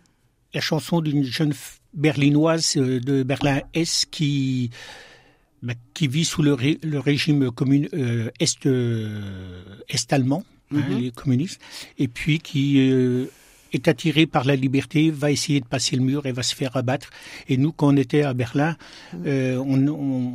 la 0.54 0.60
chanson 0.60 1.00
d'une 1.00 1.24
jeune 1.24 1.52
berlinoise 1.94 2.76
de 2.76 3.22
Berlin-Est 3.22 4.06
qui 4.10 4.70
qui 5.94 6.08
vit 6.08 6.24
sous 6.24 6.42
le, 6.42 6.56
le 6.82 6.98
régime 6.98 7.50
commun, 7.50 7.84
euh, 7.94 8.30
est, 8.40 8.66
euh, 8.66 9.62
est 9.88 10.12
allemand, 10.12 10.44
hein, 10.72 10.82
mhm. 10.88 10.98
les 10.98 11.10
communistes, 11.10 11.60
et 11.98 12.08
puis 12.08 12.38
qui 12.38 12.90
euh, 12.90 13.26
est 13.72 13.88
attiré 13.88 14.26
par 14.26 14.44
la 14.44 14.56
liberté, 14.56 15.10
va 15.10 15.30
essayer 15.30 15.60
de 15.60 15.66
passer 15.66 15.96
le 15.96 16.02
mur 16.02 16.26
et 16.26 16.32
va 16.32 16.42
se 16.42 16.54
faire 16.54 16.76
abattre. 16.76 17.10
Et 17.48 17.56
nous, 17.56 17.72
quand 17.72 17.88
on 17.88 17.96
était 17.96 18.22
à 18.22 18.34
Berlin, 18.34 18.76
euh, 19.26 19.56
on, 19.56 19.86
on, 19.88 20.32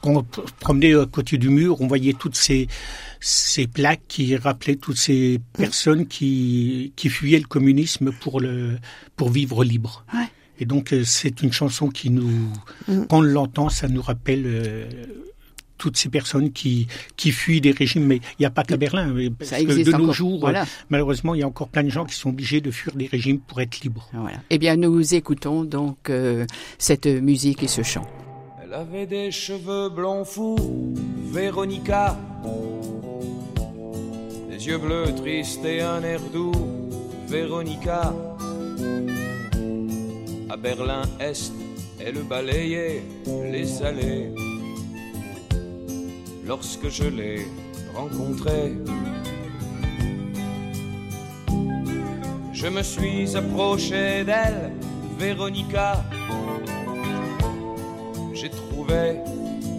quand 0.00 0.16
on 0.16 0.22
promenait 0.60 0.94
à 0.94 1.06
côté 1.06 1.38
du 1.38 1.48
mur, 1.48 1.80
on 1.80 1.86
voyait 1.86 2.12
toutes 2.12 2.36
ces, 2.36 2.68
ces 3.20 3.66
plaques 3.66 4.02
qui 4.08 4.36
rappelaient 4.36 4.76
toutes 4.76 4.98
ces 4.98 5.40
personnes 5.54 6.06
qui, 6.06 6.92
qui 6.96 7.08
fuyaient 7.08 7.40
le 7.40 7.46
communisme 7.46 8.12
pour, 8.12 8.40
le, 8.40 8.78
pour 9.16 9.30
vivre 9.30 9.64
libre. 9.64 10.04
Ouais. 10.14 10.28
Et 10.60 10.64
donc 10.64 10.92
euh, 10.92 11.04
c'est 11.04 11.42
une 11.42 11.52
chanson 11.52 11.88
qui 11.88 12.10
nous, 12.10 12.30
mm. 12.88 13.06
quand 13.08 13.18
on 13.18 13.22
l'entend, 13.22 13.68
ça 13.68 13.88
nous 13.88 14.02
rappelle 14.02 14.42
euh, 14.46 14.86
toutes 15.78 15.96
ces 15.96 16.08
personnes 16.08 16.52
qui, 16.52 16.88
qui 17.16 17.30
fuient 17.30 17.60
des 17.60 17.70
régimes. 17.70 18.04
Mais 18.04 18.16
il 18.16 18.40
n'y 18.40 18.46
a 18.46 18.50
pas 18.50 18.64
qu'à 18.64 18.76
Berlin. 18.76 19.14
Parce 19.38 19.50
que 19.50 19.84
de 19.84 19.96
nos 19.96 20.12
jours, 20.12 20.50
malheureusement, 20.90 21.34
il 21.34 21.40
y 21.40 21.42
a 21.42 21.46
encore 21.46 21.68
plein 21.68 21.84
de 21.84 21.88
gens 21.88 22.04
qui 22.04 22.14
sont 22.14 22.30
obligés 22.30 22.60
de 22.60 22.70
fuir 22.70 22.94
des 22.94 23.06
régimes 23.06 23.38
pour 23.38 23.60
être 23.60 23.80
libres. 23.80 24.08
Voilà. 24.12 24.38
Eh 24.50 24.58
bien, 24.58 24.76
nous 24.76 25.14
écoutons 25.14 25.64
donc 25.64 26.10
euh, 26.10 26.44
cette 26.78 27.06
musique 27.06 27.62
et 27.62 27.68
ce 27.68 27.82
chant. 27.82 28.06
Elle 28.62 28.74
avait 28.74 29.06
des 29.06 29.30
cheveux 29.30 29.88
blonds 29.88 30.24
fous, 30.24 30.94
Véronica. 31.32 32.18
Des 34.50 34.66
yeux 34.66 34.78
bleus 34.78 35.14
tristes 35.16 35.64
et 35.64 35.80
un 35.80 36.02
air 36.02 36.20
doux, 36.32 36.52
Véronica 37.28 38.12
à 40.50 40.56
Berlin-Est, 40.56 41.52
elle 42.00 42.22
balayait 42.22 43.02
les 43.26 43.82
allées. 43.82 44.32
Lorsque 46.46 46.88
je 46.88 47.04
l'ai 47.04 47.46
rencontrée, 47.94 48.72
je 52.52 52.66
me 52.66 52.82
suis 52.82 53.36
approché 53.36 54.24
d'elle, 54.24 54.72
Véronica. 55.18 56.04
J'ai 58.32 58.50
trouvé 58.50 59.16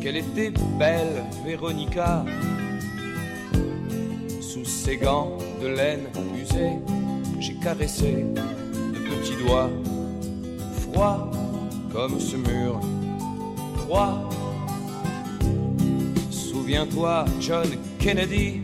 qu'elle 0.01 0.17
était 0.17 0.51
belle, 0.77 1.23
Véronica. 1.45 2.23
Sous 4.39 4.65
ses 4.65 4.97
gants 4.97 5.37
de 5.61 5.67
laine 5.67 6.07
usée, 6.35 6.73
j'ai 7.39 7.55
caressé 7.55 8.25
de 8.33 8.99
petits 9.09 9.43
doigts 9.43 9.69
froid 10.91 11.31
comme 11.91 12.19
ce 12.19 12.35
mur, 12.35 12.79
froid. 13.77 14.29
Souviens-toi, 16.29 17.25
John 17.39 17.67
Kennedy, 17.99 18.61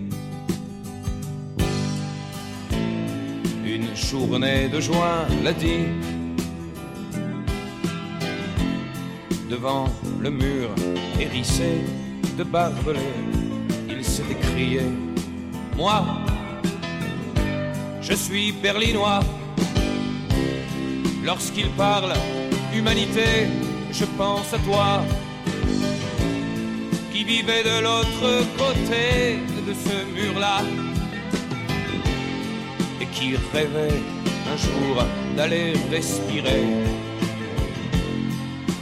une 3.66 3.96
journée 3.96 4.68
de 4.70 4.80
juin 4.80 5.26
l'a 5.44 5.54
dit. 5.54 5.88
Devant 9.50 9.88
le 10.20 10.30
mur 10.30 10.70
hérissé 11.20 11.82
de 12.38 12.44
barbelés, 12.44 13.00
il 13.90 14.04
s'est 14.04 14.24
écrié 14.30 14.82
Moi, 15.78 16.04
je 18.02 18.14
suis 18.14 18.52
berlinois 18.52 19.22
Lorsqu'il 21.26 21.70
parle 21.72 22.14
humanité, 22.72 23.48
je 23.92 24.06
pense 24.16 24.54
à 24.54 24.60
toi 24.60 25.02
qui 27.12 27.24
vivait 27.24 27.64
de 27.64 27.82
l'autre 27.84 28.46
côté 28.56 29.40
de 29.68 29.74
ce 29.74 30.06
mur-là 30.14 30.62
et 33.02 33.08
qui 33.08 33.36
rêvait 33.52 34.02
un 34.54 34.58
jour 34.58 35.04
d'aller 35.36 35.74
respirer 35.90 36.64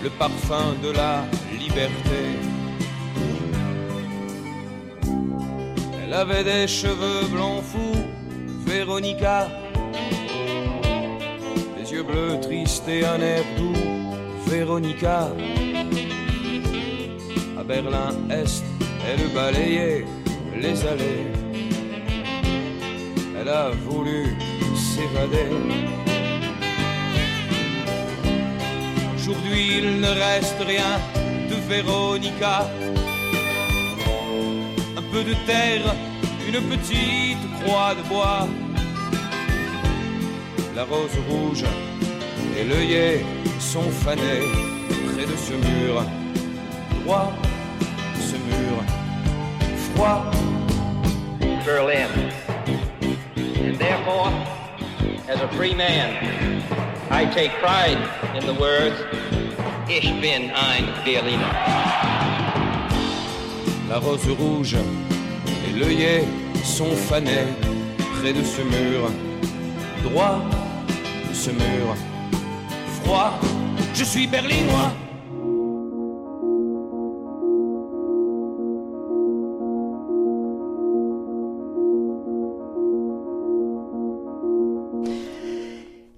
le 0.03 0.09
parfum 0.09 0.75
de 0.83 0.91
la 0.91 1.23
liberté. 1.57 2.21
Elle 6.03 6.13
avait 6.13 6.43
des 6.43 6.67
cheveux 6.67 7.25
blonds 7.31 7.62
fous, 7.62 8.03
Véronica, 8.65 9.47
yeux 12.03 12.12
bleus 12.12 12.39
tristes 12.41 12.88
et 12.88 13.05
un 13.05 13.19
air 13.19 13.43
doux, 13.57 13.74
Véronica. 14.48 15.29
À 17.57 17.63
Berlin-Est, 17.63 18.63
elle 19.07 19.27
balayait 19.33 20.05
les 20.60 20.86
allées. 20.86 21.31
Elle 23.39 23.50
a 23.50 23.69
voulu 23.88 24.36
s'évader. 24.75 25.50
Aujourd'hui, 29.15 29.77
il 29.79 30.01
ne 30.01 30.07
reste 30.07 30.62
rien 30.65 31.00
de 31.50 31.55
Véronica. 31.67 32.67
Un 34.98 35.01
peu 35.12 35.24
de 35.24 35.33
terre, 35.45 35.95
une 36.48 36.62
petite 36.69 37.63
croix 37.63 37.95
de 37.95 38.07
bois. 38.10 38.48
La 40.75 40.84
rose 40.86 41.18
rouge 41.30 41.63
et 42.58 42.63
l'œillet 42.63 43.24
sont 43.60 43.89
fanés 43.92 44.42
près 45.13 45.25
de 45.25 45.36
ce 45.38 45.53
mur. 45.53 46.03
Droit, 47.03 47.32
ce 48.20 48.36
mur 48.36 48.84
froid. 49.94 50.32
Berlin. 51.65 52.10
And 53.63 53.77
therefore, 53.77 54.27
as 55.30 55.39
a 55.39 55.48
free 55.56 55.74
man, 55.74 56.62
I 57.10 57.25
take 57.25 57.51
pride 57.62 57.98
in 58.36 58.46
the 58.46 58.53
words, 58.60 58.98
Ich 59.89 60.10
bin 60.22 60.51
ein 60.51 60.86
Berliner. 61.06 61.53
La 63.89 64.00
rose 64.00 64.27
rouge 64.27 64.75
et 64.75 65.80
l'œillet 65.80 66.24
sont 66.63 66.96
fanés 66.96 67.48
près 68.20 68.34
de 68.34 68.44
ce 68.44 68.62
mur. 68.62 69.12
Droit, 70.03 70.42
ce 71.34 71.50
mur 71.52 71.96
froid. 73.04 73.40
Je 73.94 74.04
suis 74.04 74.28
berlinois. 74.28 74.92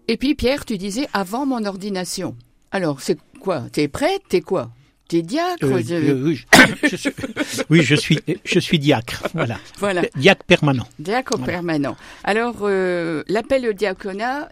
Et 0.07 0.17
puis 0.17 0.35
Pierre, 0.35 0.65
tu 0.65 0.77
disais 0.77 1.07
avant 1.13 1.45
mon 1.45 1.65
ordination. 1.65 2.35
Alors, 2.71 3.01
c'est 3.01 3.17
quoi? 3.39 3.63
T'es 3.71 3.87
prêtre 3.87 4.25
T'es 4.29 4.41
quoi? 4.41 4.69
T'es 5.07 5.21
diacre? 5.21 5.63
Euh, 5.65 5.81
je- 5.85 5.93
euh, 5.95 6.23
oui, 6.23 6.35
je, 6.83 6.87
je 6.89 6.95
suis, 6.95 7.11
oui, 7.69 7.81
je 7.83 7.95
suis, 7.95 8.19
je 8.43 8.59
suis 8.59 8.79
diacre. 8.79 9.23
Voilà. 9.33 9.57
Voilà, 9.79 10.01
Diacre 10.15 10.43
permanent. 10.45 10.87
diacre 10.99 11.37
Voilà. 11.37 11.53
permanent. 11.53 11.95
Alors, 12.23 12.55
euh, 12.61 13.23
l'appel 13.27 13.67
au 13.67 13.73
diaconat, 13.73 14.49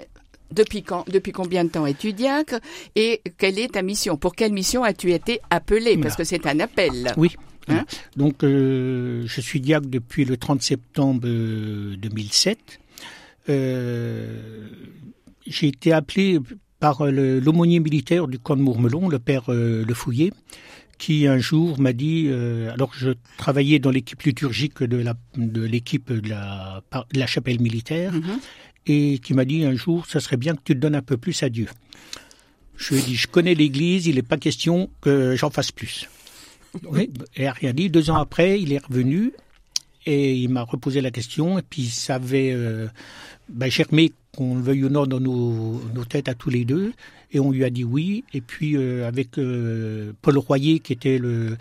depuis 0.53 0.83
quand 0.83 1.03
Depuis 1.09 1.31
combien 1.31 1.63
de 1.65 1.69
temps 1.69 1.85
es-tu 1.85 2.13
diacre 2.13 2.59
Et 2.95 3.21
quelle 3.37 3.59
est 3.59 3.73
ta 3.73 3.81
mission? 3.81 4.17
Pour 4.17 4.35
quelle 4.35 4.53
mission 4.53 4.83
as-tu 4.83 5.11
été 5.11 5.39
appelé 5.49 5.97
Parce 5.97 6.15
que 6.15 6.23
c'est 6.23 6.45
un 6.47 6.59
appel. 6.59 7.11
Oui. 7.17 7.35
Hein? 7.69 7.85
Donc, 8.17 8.43
euh, 8.43 9.23
je 9.25 9.41
suis 9.41 9.61
diacre 9.61 9.87
depuis 9.87 10.25
le 10.25 10.35
30 10.37 10.61
septembre 10.61 11.21
euh, 11.25 11.95
2007. 11.97 12.57
Euh, 13.49 14.67
J'ai 15.47 15.67
été 15.67 15.91
appelé 15.93 16.39
par 16.79 17.05
l'aumônier 17.05 17.79
militaire 17.79 18.27
du 18.27 18.39
camp 18.39 18.55
de 18.57 18.61
Mourmelon, 18.61 19.07
le 19.09 19.19
père 19.19 19.43
euh, 19.49 19.85
Le 19.87 19.93
Fouillé, 19.93 20.31
qui 20.97 21.27
un 21.27 21.37
jour 21.37 21.79
m'a 21.79 21.93
dit, 21.93 22.25
euh, 22.27 22.71
alors 22.73 22.91
que 22.91 22.97
je 22.97 23.11
travaillais 23.37 23.79
dans 23.79 23.91
l'équipe 23.91 24.21
liturgique 24.21 24.83
de 24.83 24.97
la 24.97 25.13
de 25.37 25.61
l'équipe 25.61 26.11
de 26.11 26.29
la, 26.29 26.81
par- 26.89 27.05
de 27.13 27.19
la 27.19 27.27
chapelle 27.27 27.59
militaire, 27.61 28.11
Mhm. 28.13 28.39
Et 28.85 29.19
qui 29.19 29.33
m'a 29.33 29.45
dit 29.45 29.63
un 29.63 29.75
jour, 29.75 30.05
ça 30.05 30.19
serait 30.19 30.37
bien 30.37 30.55
que 30.55 30.61
tu 30.63 30.73
te 30.73 30.79
donnes 30.79 30.95
un 30.95 31.01
peu 31.01 31.17
plus 31.17 31.43
à 31.43 31.49
Dieu. 31.49 31.67
Je 32.75 32.93
lui 32.93 33.01
ai 33.01 33.05
dit, 33.05 33.15
je 33.15 33.27
connais 33.27 33.53
l'Église, 33.53 34.07
il 34.07 34.15
n'est 34.15 34.21
pas 34.21 34.37
question 34.37 34.89
que 35.01 35.35
j'en 35.35 35.49
fasse 35.49 35.71
plus. 35.71 36.09
Oui, 36.85 37.11
il 37.37 37.43
n'a 37.43 37.53
rien 37.53 37.73
dit. 37.73 37.89
Deux 37.89 38.09
ans 38.09 38.15
après, 38.15 38.59
il 38.59 38.73
est 38.73 38.83
revenu 38.83 39.31
et 40.05 40.35
il 40.35 40.49
m'a 40.49 40.63
reposé 40.63 41.01
la 41.01 41.11
question. 41.11 41.59
Et 41.59 41.61
puis 41.61 41.85
ça 41.85 42.15
avait 42.15 42.51
euh, 42.53 42.87
ben, 43.49 43.69
qu'on 44.35 44.55
le 44.55 44.61
veuille 44.61 44.85
ou 44.85 44.89
non, 44.89 45.05
dans 45.05 45.19
nos, 45.19 45.79
têtes 46.05 46.27
à 46.27 46.33
tous 46.33 46.49
les 46.49 46.65
deux. 46.65 46.93
Et 47.31 47.39
on 47.39 47.51
lui 47.51 47.63
a 47.63 47.69
dit 47.69 47.83
oui. 47.83 48.23
Et 48.33 48.41
puis 48.41 48.75
euh, 48.75 49.07
avec 49.07 49.37
euh, 49.37 50.13
Paul 50.21 50.37
Royer, 50.37 50.79
qui 50.79 50.93
était 50.93 51.17
le, 51.17 51.57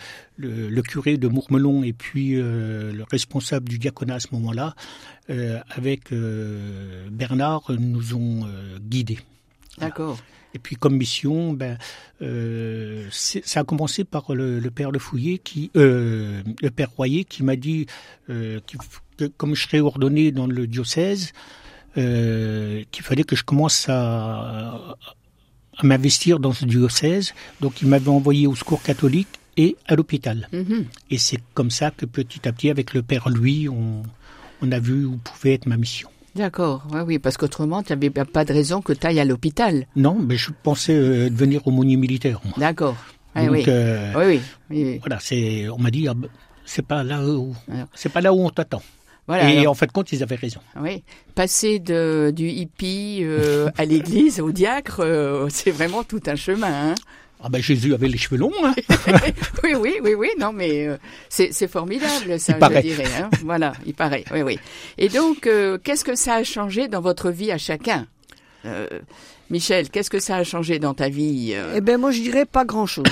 curé 0.83 1.17
de 1.17 1.29
Mourmelon 1.29 1.83
et 1.83 1.93
puis 1.93 2.35
euh, 2.35 2.93
le 2.93 3.05
responsable 3.05 3.69
du 3.69 3.79
diaconat 3.79 4.17
à 4.17 4.21
ce 4.21 4.29
moment-là, 4.33 4.75
avec 5.71 6.13
Bernard, 7.11 7.71
nous 7.79 8.15
ont 8.15 8.47
guidés. 8.81 9.19
D'accord. 9.79 10.19
Et 10.55 10.59
puis 10.59 10.77
comme 10.77 10.97
mission, 10.97 11.53
ben, 11.53 11.79
euh, 12.21 13.07
ça 13.11 13.61
a 13.61 13.65
commencé 13.65 14.05
par 14.05 14.35
le, 14.35 14.59
le 14.59 14.71
père 14.71 14.91
Le 14.91 14.99
Fouillé, 14.99 15.39
qui, 15.39 15.71
euh, 15.77 16.43
le 16.61 16.71
père 16.71 16.91
Royer, 16.91 17.25
qui 17.25 17.43
m'a 17.43 17.57
dit 17.57 17.87
euh, 18.29 18.61
que 19.17 19.27
comme 19.37 19.55
je 19.55 19.63
serais 19.63 19.81
ordonné 19.81 20.33
dans 20.33 20.47
le 20.47 20.67
diocèse, 20.67 21.33
euh, 21.97 22.85
qu'il 22.91 23.05
fallait 23.05 23.25
que 23.25 23.37
je 23.37 23.45
commence 23.45 23.89
à, 23.89 24.97
à 25.77 25.87
m'investir 25.87 26.39
dans 26.39 26.53
ce 26.53 26.65
diocèse. 26.65 27.35
Donc 27.61 27.83
il 27.83 27.89
m'avait 27.89 28.09
envoyé 28.09 28.47
au 28.47 28.55
secours 28.55 28.83
catholique 28.83 29.29
et 29.57 29.77
à 29.87 29.97
l'hôpital. 29.97 30.49
Mhm. 30.53 30.87
Et 31.11 31.19
c'est 31.19 31.41
comme 31.55 31.71
ça 31.71 31.91
que 31.91 32.07
petit 32.07 32.47
à 32.49 32.53
petit, 32.53 32.71
avec 32.71 32.95
le 32.95 33.03
père 33.03 33.29
Louis, 33.29 33.69
on, 33.69 34.03
on 34.63 34.73
a 34.73 34.79
vu 34.79 35.05
où 35.05 35.17
pouvait 35.19 35.55
être 35.55 35.67
ma 35.67 35.77
mission. 35.77 36.09
D'accord. 36.35 36.87
Oui, 36.93 37.01
oui, 37.07 37.19
parce 37.19 37.37
qu'autrement, 37.37 37.83
tu 37.83 37.93
n'avais 37.93 38.11
pas 38.11 38.45
de 38.45 38.53
raison 38.53 38.81
que 38.81 38.93
tu 38.93 39.07
ailles 39.07 39.21
à 39.21 39.25
l'hôpital. 39.25 39.87
Non, 39.97 40.17
mais 40.19 40.37
je 40.37 40.51
pensais 40.62 40.95
euh, 40.95 41.29
devenir 41.31 41.67
aumônier 41.67 41.97
militaire. 41.97 42.41
D'accord. 42.57 42.97
Ah, 43.35 43.45
oui. 43.45 43.65
euh, 43.69 44.12
oui, 44.17 44.41
oui. 44.71 44.99
Voilà, 45.01 45.19
c'est, 45.21 45.69
on 45.69 45.79
m'a 45.79 45.91
dit, 45.91 46.07
ah 46.09 46.15
ben, 46.15 46.29
c'est 46.65 46.85
pas 46.87 47.03
là 47.03 47.23
où, 47.23 47.55
c'est 47.95 48.12
pas 48.12 48.21
là 48.21 48.33
où 48.33 48.41
on 48.45 48.51
t'attend. 48.51 48.83
Voilà, 49.29 49.51
et 49.53 49.59
alors, 49.61 49.73
en 49.73 49.75
fait, 49.75 49.87
de 49.87 49.93
compte, 49.93 50.11
ils 50.12 50.23
avaient 50.23 50.37
raison. 50.37 50.61
oui. 50.81 51.03
Passer 51.35 51.79
de, 51.79 52.33
du 52.35 52.49
hippie 52.49 53.21
euh, 53.23 53.71
à 53.79 53.85
l'église, 53.85 54.41
au 54.41 54.51
diacre, 54.53 55.01
euh, 55.01 55.47
c'est 55.51 55.71
vraiment 55.71 56.03
tout 56.03 56.21
un 56.27 56.35
chemin. 56.35 56.91
Hein 56.91 56.95
Ah 57.45 57.49
ben, 57.49 57.61
Jésus 57.61 57.93
avait 57.93 58.09
les 58.09 58.19
cheveux 58.19 58.37
longs, 58.39 58.53
hein. 58.63 58.75
oui, 59.65 59.75
oui, 59.77 59.97
oui, 60.03 60.15
oui, 60.15 60.29
non, 60.39 60.53
mais 60.53 60.87
euh, 60.87 60.97
c'est 61.29 61.53
c'est 61.53 61.67
formidable, 61.67 62.39
ça, 62.39 62.53
Il 62.53 62.59
paraît. 62.59 62.83
je 62.83 62.89
dirais. 62.95 63.09
Hein 63.21 63.31
voilà, 63.43 63.73
il 63.85 63.95
paraît, 63.95 64.25
oui, 64.33 64.43
oui. 64.43 64.59
Et 64.97 65.09
donc, 65.09 65.47
euh, 65.49 65.77
qu'est-ce 65.83 66.05
que 66.05 66.15
ça 66.15 66.35
a 66.37 66.45
changé 66.45 66.87
dans 66.87 67.01
votre 67.01 67.31
vie 67.31 67.51
à 67.51 67.59
chacun? 67.59 68.07
Euh, 68.65 68.87
Michel, 69.51 69.91
qu'est-ce 69.91 70.11
que 70.11 70.21
ça 70.21 70.37
a 70.37 70.45
changé 70.45 70.79
dans 70.79 70.95
ta 70.95 71.09
vie 71.09 71.53
euh? 71.55 71.75
Eh 71.77 71.81
ben 71.81 71.99
moi 71.99 72.11
je 72.11 72.21
dirais 72.21 72.47
pas 72.47 72.65
grand-chose. 72.65 73.05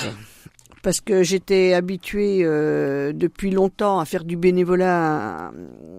Parce 0.83 1.03
que 1.03 1.23
j'étais 1.23 1.75
habituée 1.75 2.39
euh, 2.43 3.13
depuis 3.13 3.51
longtemps 3.51 4.01
à 4.01 4.07
faire 4.07 4.25
du 4.25 4.37
bénévolat. 4.37 5.53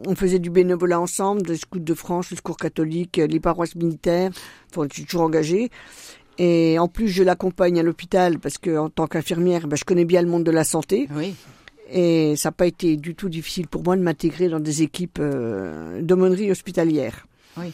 On 0.07 0.15
faisait 0.15 0.39
du 0.39 0.49
bénévolat 0.49 0.99
ensemble, 0.99 1.43
le 1.47 1.55
Scout 1.55 1.83
de 1.83 1.93
France, 1.93 2.31
le 2.31 2.37
Secours 2.37 2.57
catholique, 2.57 3.17
les 3.17 3.39
paroisses 3.39 3.75
militaires. 3.75 4.31
Enfin, 4.71 4.87
je 4.89 4.95
suis 4.95 5.05
toujours 5.05 5.21
engagée. 5.21 5.69
Et 6.43 6.79
en 6.79 6.87
plus, 6.87 7.07
je 7.07 7.21
l'accompagne 7.21 7.79
à 7.79 7.83
l'hôpital 7.83 8.39
parce 8.39 8.57
que 8.57 8.75
en 8.75 8.89
tant 8.89 9.05
qu'infirmière, 9.05 9.67
ben, 9.67 9.75
je 9.75 9.83
connais 9.83 10.05
bien 10.05 10.21
le 10.23 10.27
monde 10.27 10.43
de 10.43 10.49
la 10.51 10.63
santé. 10.63 11.07
Oui, 11.15 11.35
Et 11.91 12.35
ça 12.35 12.49
n'a 12.49 12.53
pas 12.53 12.65
été 12.65 12.97
du 12.97 13.13
tout 13.13 13.29
difficile 13.29 13.67
pour 13.67 13.83
moi 13.83 13.95
de 13.95 14.01
m'intégrer 14.01 14.49
dans 14.49 14.59
des 14.59 14.81
équipes 14.81 15.19
euh, 15.21 16.01
d'aumônerie 16.01 16.49
hospitalière. 16.49 17.27
Oui. 17.57 17.71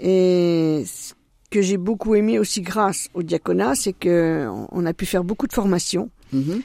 Et 0.00 0.82
ce 0.86 1.14
que 1.50 1.62
j'ai 1.62 1.76
beaucoup 1.76 2.14
aimé 2.16 2.38
aussi 2.40 2.60
grâce 2.60 3.08
au 3.14 3.22
diaconat, 3.22 3.74
c'est 3.76 3.92
que 3.92 4.48
on 4.72 4.84
a 4.84 4.92
pu 4.92 5.06
faire 5.06 5.22
beaucoup 5.22 5.46
de 5.46 5.52
formations 5.52 6.10
Mhm. 6.32 6.62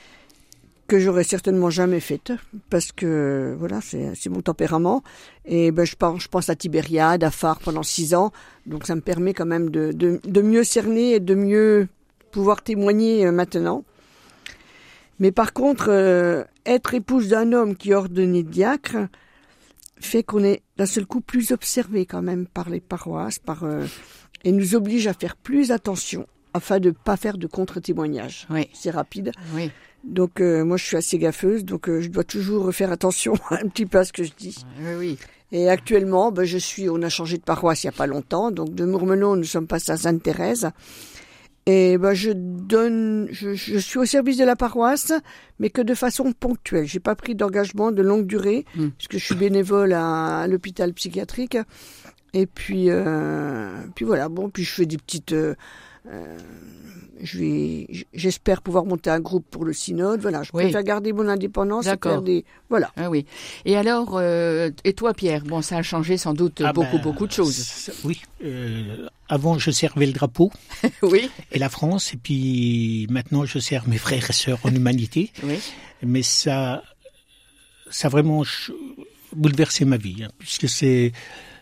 Que 0.92 1.00
j'aurais 1.00 1.24
certainement 1.24 1.70
jamais 1.70 2.02
faites 2.02 2.34
parce 2.70 2.92
que 2.92 3.56
voilà 3.58 3.80
c'est 3.80 4.30
mon 4.30 4.42
tempérament 4.42 5.04
et 5.46 5.72
ben 5.72 5.86
je 5.86 5.96
pense 5.96 6.22
je 6.24 6.28
pense 6.28 6.50
à 6.50 6.56
Tibériade 6.58 7.24
à 7.24 7.32
Phare 7.32 7.60
pendant 7.60 7.82
six 7.82 8.14
ans 8.14 8.34
donc 8.66 8.86
ça 8.86 8.96
me 8.96 9.00
permet 9.00 9.34
quand 9.34 9.46
même 9.46 9.70
de 9.70 9.94
de, 9.94 10.20
de 10.22 10.42
mieux 10.42 10.66
cerner 10.66 11.14
et 11.14 11.22
de 11.22 11.34
mieux 11.34 11.88
pouvoir 12.32 12.62
témoigner 12.62 13.26
euh, 13.26 13.32
maintenant 13.32 13.86
mais 15.20 15.32
par 15.32 15.54
contre 15.54 15.86
euh, 15.88 16.44
être 16.66 16.94
épouse 16.94 17.30
d'un 17.30 17.54
homme 17.54 17.78
qui 17.78 17.92
est 17.92 17.96
ordonné 17.96 18.44
diacre 18.44 18.98
fait 20.02 20.24
qu'on 20.24 20.44
est 20.44 20.62
d'un 20.76 20.86
seul 20.86 21.06
coup 21.06 21.22
plus 21.22 21.54
observé 21.54 22.06
quand 22.06 22.22
même 22.22 22.48
par 22.48 22.70
les 22.70 22.82
paroisses, 22.82 23.40
par 23.40 23.64
euh, 23.64 23.86
et 24.44 24.52
nous 24.52 24.76
oblige 24.76 25.08
à 25.08 25.14
faire 25.14 25.38
plus 25.38 25.72
attention 25.72 26.28
afin 26.54 26.80
de 26.80 26.92
pas 26.92 27.16
faire 27.16 27.38
de 27.38 27.48
contre-témoignages. 27.48 28.46
Oui. 28.50 28.68
C'est 28.74 28.92
rapide. 28.92 29.32
Oui. 29.54 29.72
Donc 30.04 30.42
euh, 30.42 30.64
moi 30.66 30.78
je 30.78 30.86
suis 30.86 30.98
assez 30.98 31.18
gaffeuse, 31.18 31.64
donc 31.64 31.88
euh, 31.90 32.02
je 32.02 32.10
dois 32.10 32.24
toujours 32.24 32.74
faire 32.74 32.92
attention 32.92 33.34
un 33.52 33.68
petit 33.68 33.86
peu 33.86 34.00
à 34.00 34.06
ce 34.06 34.14
que 34.14 34.24
je 34.24 34.32
dis. 34.38 34.58
Oui, 34.80 34.94
oui. 34.98 35.18
Et 35.52 35.70
actuellement, 35.70 36.32
ben, 36.32 36.44
je 36.46 36.58
suis, 36.58 36.90
on 36.90 37.02
a 37.02 37.10
changé 37.10 37.38
de 37.38 37.44
paroisse 37.44 37.84
il 37.84 37.88
y 37.88 37.90
a 37.90 37.94
pas 37.94 38.08
longtemps, 38.08 38.52
donc 38.52 38.74
de 38.74 38.86
Mourmelon 38.86 39.36
nous 39.36 39.44
sommes 39.44 39.68
passés 39.68 39.92
à 39.92 39.98
Sainte-Thérèse. 39.98 40.70
Et 41.68 41.98
ben, 42.00 42.14
je 42.14 42.32
donne, 42.32 43.28
je, 43.32 43.54
je 43.54 43.78
suis 43.78 44.00
au 44.00 44.06
service 44.06 44.38
de 44.38 44.46
la 44.46 44.56
paroisse, 44.56 45.14
mais 45.60 45.70
que 45.70 45.82
de 45.82 45.94
façon 45.94 46.32
ponctuelle. 46.34 46.88
J'ai 46.88 47.00
pas 47.00 47.14
pris 47.16 47.36
d'engagement 47.36 47.92
de 47.92 48.02
longue 48.02 48.26
durée, 48.26 48.66
Mm. 48.76 48.88
puisque 48.98 49.18
je 49.20 49.26
suis 49.26 49.36
bénévole 49.36 49.94
à, 49.94 50.40
à 50.40 50.48
l'hôpital 50.48 50.92
psychiatrique. 50.94 51.58
Et 52.34 52.48
puis, 52.48 52.86
euh, 52.90 53.76
puis 53.94 54.06
voilà. 54.06 54.28
Bon, 54.30 54.50
puis 54.50 54.64
je 54.64 54.72
fais 54.72 54.86
des 54.88 54.98
petites. 54.98 55.36
Euh, 56.08 56.38
je 57.24 57.86
j'espère 58.14 58.62
pouvoir 58.64 58.86
monter 58.86 59.10
un 59.12 59.20
groupe 59.20 59.46
pour 59.52 59.64
le 59.66 59.74
synode. 59.74 60.22
Voilà, 60.22 60.42
je 60.44 60.50
Oui. 60.54 60.64
préfère 60.64 60.82
garder 60.84 61.14
mon 61.14 61.28
indépendance 61.28 61.86
et 61.86 61.90
D'accord. 61.90 62.14
faire 62.14 62.22
des. 62.24 62.46
Voilà. 62.70 62.92
Ah 62.98 63.10
oui. 63.12 63.26
Et 63.66 63.76
alors, 63.78 64.18
euh, 64.18 64.72
et 64.84 64.94
toi, 64.94 65.14
Pierre? 65.14 65.44
Bon, 65.44 65.62
ça 65.62 65.78
a 65.78 65.84
changé 65.84 66.18
sans 66.18 66.34
doute 66.34 66.62
Ah 66.66 66.74
beaucoup, 66.74 66.98
ben, 66.98 67.04
beaucoup 67.04 67.28
de 67.28 67.32
choses. 67.32 67.92
Oui. 68.04 68.22
euh, 68.44 69.08
avant, 69.30 69.60
je 69.60 69.70
servais 69.72 70.08
le 70.08 70.14
drapeau 70.14 70.52
oui, 71.04 71.30
et 71.52 71.60
la 71.60 71.70
France, 71.70 72.14
et 72.14 72.18
puis 72.18 73.06
maintenant, 73.12 73.46
je 73.46 73.60
sers 73.60 73.88
mes 73.88 73.98
frères 74.00 74.30
et 74.30 74.34
sœurs 74.34 74.60
en 74.64 74.74
humanité. 74.74 75.32
oui. 75.44 75.60
Mais 76.04 76.24
ça, 76.24 76.84
ça 77.92 78.08
a 78.08 78.10
vraiment 78.10 78.44
bouleversé 79.36 79.86
ma 79.86 79.98
vie, 79.98 80.24
hein, 80.24 80.30
puisque 80.40 80.68
c'est 80.68 81.12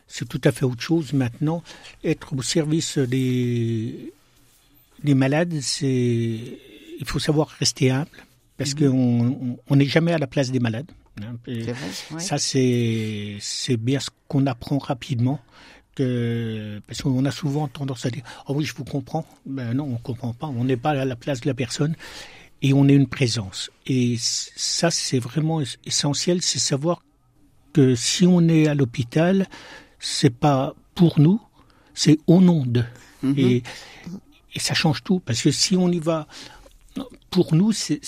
c'est 0.08 0.27
tout 0.27 0.41
à 0.46 0.51
fait 0.51 0.63
autre 0.65 0.81
chose 0.81 1.12
maintenant. 1.13 1.62
Être 2.03 2.34
au 2.36 2.41
service 2.41 2.98
des 2.98 4.13
des 5.03 5.13
malades, 5.15 5.53
c'est 5.62 6.60
il 7.01 7.06
faut 7.06 7.20
savoir 7.20 7.48
rester 7.48 7.91
humble, 7.91 8.10
parce 8.58 8.74
qu'on 8.74 8.88
on- 9.29 9.58
on 9.70 9.75
n'est 9.75 9.86
jamais 9.86 10.12
à 10.13 10.18
la 10.18 10.27
place 10.27 10.51
des 10.51 10.60
malades. 10.60 10.91
hein. 11.22 11.36
Vrai. 11.48 11.74
ouais. 12.12 12.20
Ça, 12.20 12.38
c'est 12.38 13.38
c'est 13.39 13.77
bien 13.77 14.00
ce 14.00 14.10
qu'on 14.27 14.46
apprend 14.48 14.77
rapidement. 14.77 15.39
Que, 15.96 16.79
parce 16.88 17.01
qu'on 17.01 17.25
a 17.25 17.32
souvent 17.32 17.68
tendance 17.68 18.06
à 18.06 18.10
dire 18.10 18.24
Oh 18.48 18.53
oui, 18.56 18.63
je 18.63 18.74
vous 18.74 18.86
comprends. 18.86 19.25
Ben 19.46 19.74
non, 19.74 19.84
on 19.86 19.98
comprend 19.98 20.34
pas. 20.34 20.48
On 20.48 20.63
n'est 20.63 20.77
pas 20.77 20.91
à 20.91 21.03
la 21.03 21.15
place 21.18 21.41
de 21.41 21.48
la 21.48 21.53
personne 21.53 21.94
et 22.62 22.72
on 22.74 22.88
est 22.88 22.94
une 22.94 23.08
présence. 23.08 23.70
Et 23.86 24.15
ça, 24.20 24.91
c'est 24.91 25.20
vraiment 25.20 25.60
es- 25.62 25.65
essentiel 25.86 26.41
c'est 26.41 26.60
savoir 26.60 27.03
que 27.74 27.96
si 27.96 28.25
on 28.25 28.48
est 28.48 28.68
à 28.68 28.75
l'hôpital, 28.75 29.48
c'est 30.00 30.29
pas 30.34 30.74
pour 30.96 31.20
nous, 31.20 31.41
c'est 31.94 32.18
au 32.27 32.39
nom 32.39 32.65
d'eux. 32.65 32.86
Et, 33.38 33.63
et 34.56 34.60
ça 34.60 34.74
change 34.74 35.03
tout. 35.03 35.20
Parce 35.20 35.41
que 35.41 35.51
si 35.51 35.75
on 35.75 35.91
y 35.91 36.00
va 36.00 36.27
pour 37.29 37.53
nous, 37.53 37.72
c'est- 37.72 38.01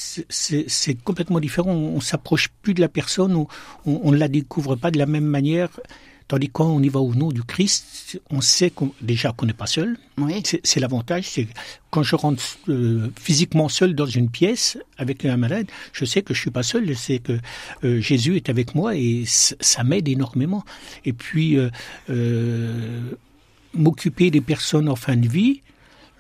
complètement 1.03 1.39
différent. 1.39 1.71
On, 1.71 1.95
on 1.97 2.01
s'approche 2.01 2.49
plus 2.61 2.73
de 2.73 2.81
la 2.81 2.89
personne, 2.89 3.35
on, 3.35 3.47
on 3.85 4.11
la 4.11 4.27
découvre 4.27 4.75
pas 4.75 4.91
de 4.91 4.97
la 4.97 5.05
même 5.05 5.25
manière. 5.25 5.69
Tandis 6.27 6.47
que 6.47 6.53
quand 6.53 6.67
on 6.67 6.81
y 6.81 6.87
va 6.87 7.01
au 7.01 7.13
nom 7.13 7.29
du 7.29 7.43
Christ, 7.43 8.19
on 8.29 8.39
sait 8.39 8.71
déjà 9.01 9.33
qu'on 9.33 9.45
n'est 9.45 9.53
pas 9.53 9.67
seul. 9.67 9.97
Oui. 10.17 10.41
C'est 10.63 10.79
l'avantage, 10.79 11.25
c'est 11.27 11.45
quand 11.89 12.03
je 12.03 12.15
rentre 12.15 12.41
euh, 12.69 13.09
physiquement 13.19 13.67
seul 13.67 13.95
dans 13.95 14.05
une 14.05 14.29
pièce 14.29 14.77
avec 14.97 15.25
un 15.25 15.35
malade, 15.35 15.67
je 15.91 16.05
sais 16.05 16.21
que 16.21 16.33
je 16.33 16.39
suis 16.39 16.49
pas 16.51 16.63
seul, 16.63 16.87
je 16.87 16.93
sais 16.93 17.19
que 17.19 17.37
euh, 17.83 17.99
Jésus 17.99 18.37
est 18.37 18.47
avec 18.47 18.75
moi 18.75 18.95
et 18.95 19.25
ça 19.27 19.83
m'aide 19.83 20.07
énormément. 20.07 20.63
Et 21.03 21.11
puis 21.11 21.57
euh, 21.57 23.11
m'occuper 23.73 24.31
des 24.31 24.41
personnes 24.41 24.87
en 24.89 24.95
fin 24.95 25.17
de 25.17 25.27
vie, 25.27 25.61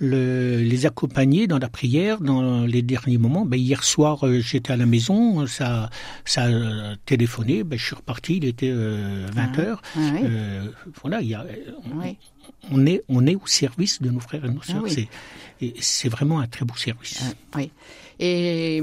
le- 0.01 0.57
les 0.57 0.85
accompagner 0.87 1.45
dans 1.47 1.59
la 1.59 1.69
prière, 1.69 2.19
dans 2.19 2.65
les 2.65 2.81
derniers 2.81 3.17
moments. 3.19 3.45
Ben, 3.45 3.57
hier 3.57 3.83
soir, 3.83 4.25
euh, 4.27 4.39
j'étais 4.39 4.73
à 4.73 4.77
la 4.77 4.85
maison, 4.87 5.45
ça, 5.47 5.89
ça 6.25 6.45
a 6.45 6.95
téléphoné, 7.05 7.63
ben, 7.63 7.77
je 7.77 7.85
suis 7.85 7.95
reparti, 7.95 8.37
il 8.37 8.45
était 8.45 8.71
euh, 8.73 9.27
20 9.33 9.59
heures. 9.59 9.81
Ah 9.95 9.99
oui. 10.13 10.19
Euh, 10.23 10.65
voilà, 11.01 11.21
il 11.21 11.29
y 11.29 11.35
a, 11.35 11.45
on, 11.93 11.99
Oui. 12.01 12.17
On 12.71 12.85
est, 12.85 13.03
on 13.09 13.25
est 13.27 13.35
au 13.35 13.45
service 13.45 14.01
de 14.01 14.09
nos 14.09 14.19
frères 14.19 14.45
et 14.45 14.49
nos 14.49 14.61
sœurs. 14.61 14.77
Ah 14.79 14.83
oui. 14.83 15.07
C'est- 15.79 16.09
vraiment 16.09 16.39
un 16.39 16.47
très 16.47 16.65
beau 16.65 16.75
service. 16.75 17.21
Ah, 17.23 17.57
oui. 17.57 17.71
Et 18.19 18.81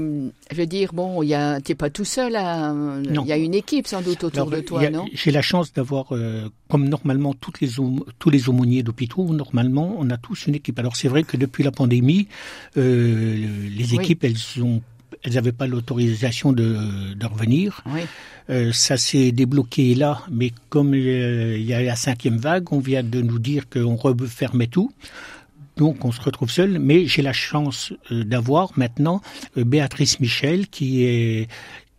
je 0.51 0.55
veux 0.55 0.65
dire, 0.65 0.91
bon, 0.93 1.21
a, 1.33 1.61
t'es 1.61 1.75
pas 1.75 1.89
tout 1.89 2.03
seul, 2.05 2.31
il 2.33 3.25
y 3.27 3.31
a 3.31 3.37
une 3.37 3.53
équipe 3.53 3.87
sans 3.87 4.01
doute 4.01 4.23
autour 4.25 4.47
Alors, 4.47 4.51
de 4.51 4.59
toi, 4.61 4.81
a- 4.81 4.89
non? 4.89 5.05
J'ai 5.13 5.31
la 5.31 5.41
chance 5.41 5.71
d'avoir, 5.73 6.13
euh, 6.13 6.49
comme 6.69 6.87
normalement 6.89 7.33
toutes 7.33 7.61
les 7.61 7.69
tous 8.19 8.29
les 8.29 8.49
aumôniers 8.49 8.83
d'hôpitaux, 8.83 9.33
normalement, 9.33 9.95
on 9.97 10.09
a 10.09 10.17
tous 10.17 10.47
une 10.47 10.55
équipe. 10.55 10.77
Alors 10.79 10.95
c'est 10.97 11.07
vrai 11.07 11.23
que 11.23 11.37
depuis 11.37 11.63
la 11.63 11.71
pandémie, 11.71 12.27
euh, 12.77 13.69
les 13.69 13.93
Oui. 13.93 13.99
équipes, 14.03 14.23
elles 14.25 14.61
ont 14.63 14.81
elles 15.23 15.33
n'avaient 15.33 15.51
pas 15.51 15.67
l'autorisation 15.67 16.53
de, 16.53 17.13
de 17.13 17.25
revenir. 17.25 17.81
Oui. 17.87 18.01
Euh, 18.49 18.71
ça 18.71 18.97
s'est 18.97 19.31
débloqué 19.31 19.93
là, 19.95 20.21
mais 20.31 20.51
comme 20.69 20.93
euh, 20.93 21.57
il 21.57 21.65
y 21.65 21.73
a 21.73 21.81
la 21.81 21.95
cinquième 21.95 22.37
vague, 22.37 22.71
on 22.73 22.79
vient 22.79 23.03
de 23.03 23.21
nous 23.21 23.37
dire 23.39 23.69
qu'on 23.69 23.95
refermait 23.95 24.67
tout. 24.67 24.91
Donc 25.77 26.03
on 26.03 26.11
se 26.11 26.19
retrouve 26.21 26.49
seul, 26.49 26.79
mais 26.79 27.05
j'ai 27.05 27.21
la 27.21 27.31
chance 27.33 27.93
euh, 28.11 28.23
d'avoir 28.23 28.71
maintenant 28.77 29.21
Béatrice 29.55 30.19
Michel 30.19 30.67
qui 30.67 31.03
est 31.03 31.47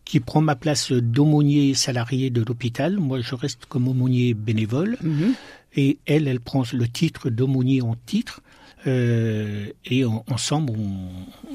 qui 0.05 0.19
prend 0.19 0.41
ma 0.41 0.57
place 0.57 0.91
d'aumônier 0.91 1.73
salarié 1.75 2.31
de 2.31 2.43
l'hôpital. 2.43 2.99
Moi, 2.99 3.21
je 3.21 3.35
reste 3.37 3.67
comme 3.67 3.87
aumônier 3.87 4.35
bénévole. 4.35 4.97
Mhm. 5.03 5.35
Et 5.77 5.99
elle, 6.05 6.27
elle 6.27 6.41
prend 6.41 6.65
le 6.73 6.89
titre 6.89 7.31
d'aumônier 7.31 7.81
en 7.81 7.95
titre. 8.07 8.41
Euh, 8.89 9.67
et 9.85 10.05
en- 10.05 10.25
ensemble, 10.29 10.73
on, 10.77 11.55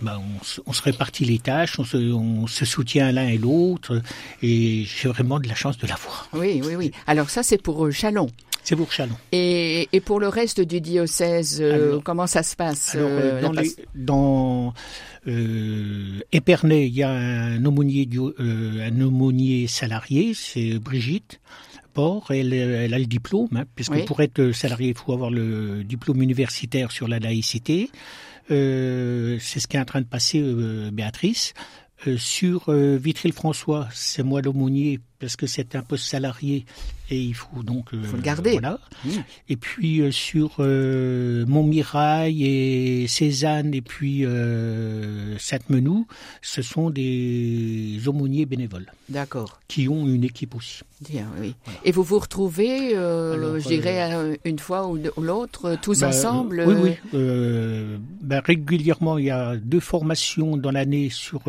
bah, 0.00 0.18
on, 0.20 0.44
se, 0.44 0.60
on 0.66 0.72
se 0.72 0.82
répartit 0.82 1.24
les 1.24 1.38
tâches, 1.38 1.78
on 1.78 1.84
se, 1.84 1.96
on 2.12 2.46
se 2.46 2.64
soutient 2.64 3.10
l'un 3.12 3.28
et 3.28 3.38
l'autre. 3.38 4.02
Et 4.42 4.84
j'ai 4.84 5.08
vraiment 5.08 5.38
de 5.40 5.48
la 5.48 5.54
chance 5.54 5.78
de 5.78 5.86
l'avoir. 5.86 6.28
Oui, 6.32 6.60
oui, 6.64 6.74
oui. 6.76 6.90
Alors 7.06 7.30
ça, 7.30 7.42
c'est 7.42 7.60
pour 7.60 7.86
euh, 7.86 7.90
Chalon. 7.90 8.28
C'est 8.62 8.74
pour 8.76 8.90
Chalon. 8.92 9.14
Et, 9.32 9.88
et 9.92 10.00
pour 10.00 10.18
le 10.18 10.26
reste 10.28 10.60
du 10.60 10.80
diocèse, 10.80 11.58
euh, 11.60 11.90
Alors- 11.90 12.02
comment 12.02 12.26
ça 12.26 12.42
se 12.42 12.56
passe 12.56 12.94
Alors, 12.96 13.08
euh, 13.10 13.40
dans, 13.40 13.52
passe- 13.54 13.76
les, 13.76 13.84
dans 13.94 14.74
euh, 15.28 16.20
Épernay, 16.32 16.86
il 16.88 16.94
y 16.94 17.02
a 17.02 17.10
un 17.10 17.64
aumônier, 17.64 18.08
euh, 18.16 18.88
un 18.90 19.00
aumônier 19.00 19.66
salarié, 19.66 20.32
c'est 20.34 20.78
Brigitte 20.78 21.40
Port. 21.94 22.26
Elle, 22.30 22.52
elle 22.52 22.92
a 22.92 22.98
le 22.98 23.06
diplôme, 23.06 23.48
hein, 23.54 23.64
puisque 23.74 23.92
Oui. 23.92 24.02
pour 24.04 24.20
être 24.20 24.52
salarié, 24.52 24.88
il 24.90 24.96
faut 24.96 25.12
avoir 25.12 25.30
le 25.30 25.82
diplôme 25.84 26.22
universitaire 26.22 26.90
sur 26.92 27.08
la 27.08 27.18
laïcité. 27.18 27.90
Euh, 28.50 29.38
c'est 29.40 29.60
ce 29.60 29.66
qui 29.66 29.76
est 29.76 29.80
en 29.80 29.84
train 29.84 30.00
de 30.00 30.06
passer, 30.06 30.40
euh, 30.40 30.90
Béatrice. 30.92 31.54
Euh, 32.06 32.18
sur 32.18 32.68
euh, 32.68 32.96
Vitry-le-François, 32.96 33.88
c'est 33.92 34.22
moi 34.22 34.42
l'aumônier 34.42 35.00
parce 35.18 35.36
que 35.36 35.46
c'est 35.46 35.74
un 35.74 35.82
poste 35.82 36.04
salarié 36.04 36.64
et 37.08 37.20
il 37.20 37.34
faut 37.34 37.62
donc 37.62 37.94
euh, 37.94 38.02
Faut 38.02 38.16
le 38.16 38.22
garder. 38.22 38.52
Voilà. 38.52 38.78
Mmh. 39.04 39.10
Et 39.48 39.56
puis 39.56 40.00
euh, 40.00 40.10
sur 40.10 40.56
euh, 40.58 41.46
Montmirail 41.46 42.44
et 42.44 43.06
Cézanne 43.06 43.74
et 43.74 43.80
puis 43.82 44.24
euh, 44.24 45.38
Sainte-Menou, 45.38 46.06
ce 46.42 46.62
sont 46.62 46.90
des 46.90 48.00
aumôniers 48.06 48.44
bénévoles 48.46 48.92
D'accord. 49.08 49.60
qui 49.68 49.88
ont 49.88 50.06
une 50.08 50.24
équipe 50.24 50.54
aussi. 50.56 50.80
Bien, 51.08 51.28
oui. 51.40 51.54
Et 51.84 51.92
vous 51.92 52.02
vous 52.02 52.18
retrouvez, 52.18 52.90
je 52.90 53.68
dirais, 53.68 54.14
euh, 54.14 54.34
une 54.44 54.58
fois 54.58 54.88
ou 54.88 54.98
l'autre, 55.20 55.76
tous 55.82 56.00
Bah, 56.00 56.08
ensemble 56.08 56.64
Oui, 56.66 56.96
oui. 57.12 57.98
Bah, 58.22 58.40
régulièrement, 58.44 59.18
il 59.18 59.26
y 59.26 59.30
a 59.30 59.56
deux 59.56 59.80
formations 59.80 60.56
dans 60.56 60.70
l'année 60.70 61.10
sur 61.10 61.42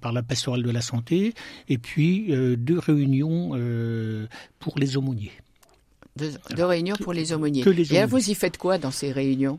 par 0.00 0.12
la 0.12 0.22
pastorale 0.22 0.62
de 0.62 0.70
la 0.70 0.82
santé 0.82 1.34
et 1.68 1.78
puis 1.78 2.30
deux 2.58 2.78
réunions 2.78 3.09
euh, 3.54 4.26
pour 4.58 4.78
les 4.78 4.96
aumôniers. 4.96 5.32
de, 6.16 6.30
de 6.56 6.62
réunions 6.62 6.96
pour 6.96 7.12
les 7.12 7.32
aumôniers. 7.32 7.62
que 7.62 7.70
les 7.70 7.92
Et 7.92 7.98
alors, 7.98 8.10
vous 8.10 8.30
y 8.30 8.34
faites 8.34 8.56
quoi 8.58 8.78
dans 8.78 8.90
ces 8.90 9.12
réunions? 9.12 9.58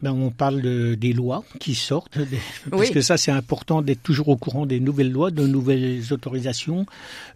Ben, 0.00 0.12
on 0.12 0.30
parle 0.30 0.62
de- 0.62 0.94
des 0.94 1.12
lois 1.12 1.42
qui 1.58 1.74
sortent, 1.74 2.18
des- 2.30 2.38
parce 2.70 2.90
que 2.90 3.00
ça 3.00 3.16
c'est 3.16 3.32
important 3.32 3.82
d'être 3.82 4.02
toujours 4.02 4.28
au 4.28 4.36
courant 4.36 4.64
des 4.64 4.78
nouvelles 4.80 5.10
lois, 5.10 5.30
de 5.32 5.44
nouvelles 5.46 6.12
autorisations. 6.12 6.86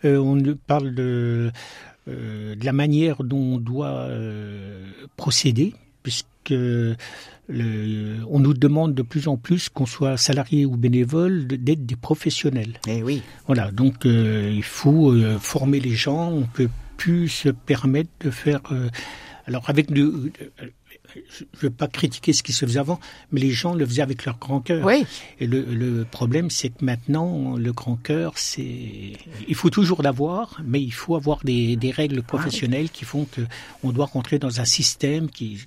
Euh, 0.04 0.16
on 0.18 0.40
parle 0.66 0.94
de, 0.94 1.50
euh, 2.08 2.54
de 2.54 2.64
la 2.64 2.72
manière 2.72 3.24
dont 3.24 3.54
on 3.54 3.58
doit 3.58 3.88
euh, 4.08 4.86
procéder, 5.16 5.74
puisque 6.04 6.26
le, 6.50 6.96
on 8.28 8.38
nous 8.40 8.54
demande 8.54 8.94
de 8.94 9.02
plus 9.02 9.28
en 9.28 9.36
plus, 9.36 9.68
qu'on 9.68 9.86
soit 9.86 10.16
salarié 10.16 10.64
ou 10.66 10.76
bénévole, 10.76 11.46
d'être 11.46 11.84
des 11.86 11.96
professionnels. 11.96 12.80
Eh 12.86 13.02
oui. 13.02 13.22
Voilà, 13.46 13.70
donc 13.70 14.06
euh, 14.06 14.50
il 14.54 14.64
faut 14.64 15.12
euh, 15.12 15.38
former 15.38 15.80
les 15.80 15.94
gens, 15.94 16.30
on 16.30 16.42
peut 16.42 16.70
plus 16.96 17.28
se 17.28 17.48
permettre 17.48 18.10
de 18.20 18.30
faire... 18.30 18.60
euh, 18.70 18.88
alors 19.46 19.68
avec 19.68 19.90
le, 19.90 20.30
je 21.14 21.44
ne 21.44 21.58
veux 21.60 21.70
pas 21.70 21.88
critiquer 21.88 22.32
ce 22.32 22.44
qui 22.44 22.52
se 22.52 22.64
faisait 22.64 22.78
avant, 22.78 23.00
mais 23.32 23.40
les 23.40 23.50
gens 23.50 23.74
le 23.74 23.84
faisaient 23.84 24.02
avec 24.02 24.24
leur 24.24 24.38
grand 24.38 24.60
cœur. 24.60 24.86
Oui. 24.86 25.04
Et 25.40 25.48
le, 25.48 25.62
le 25.62 26.04
problème, 26.04 26.48
c'est 26.48 26.68
que 26.68 26.84
maintenant, 26.84 27.56
le 27.56 27.72
grand 27.72 27.96
cœur, 27.96 28.34
c'est, 28.36 29.14
il 29.48 29.54
faut 29.54 29.68
toujours 29.68 30.02
l'avoir, 30.02 30.60
mais 30.64 30.80
il 30.80 30.92
faut 30.92 31.16
avoir 31.16 31.42
des, 31.44 31.74
des 31.74 31.90
règles 31.90 32.22
professionnelles 32.22 32.88
qui 32.88 33.04
font 33.04 33.24
que 33.24 33.42
on 33.82 33.90
doit 33.90 34.06
rentrer 34.06 34.38
dans 34.38 34.60
un 34.60 34.64
système 34.64 35.28
qui, 35.28 35.58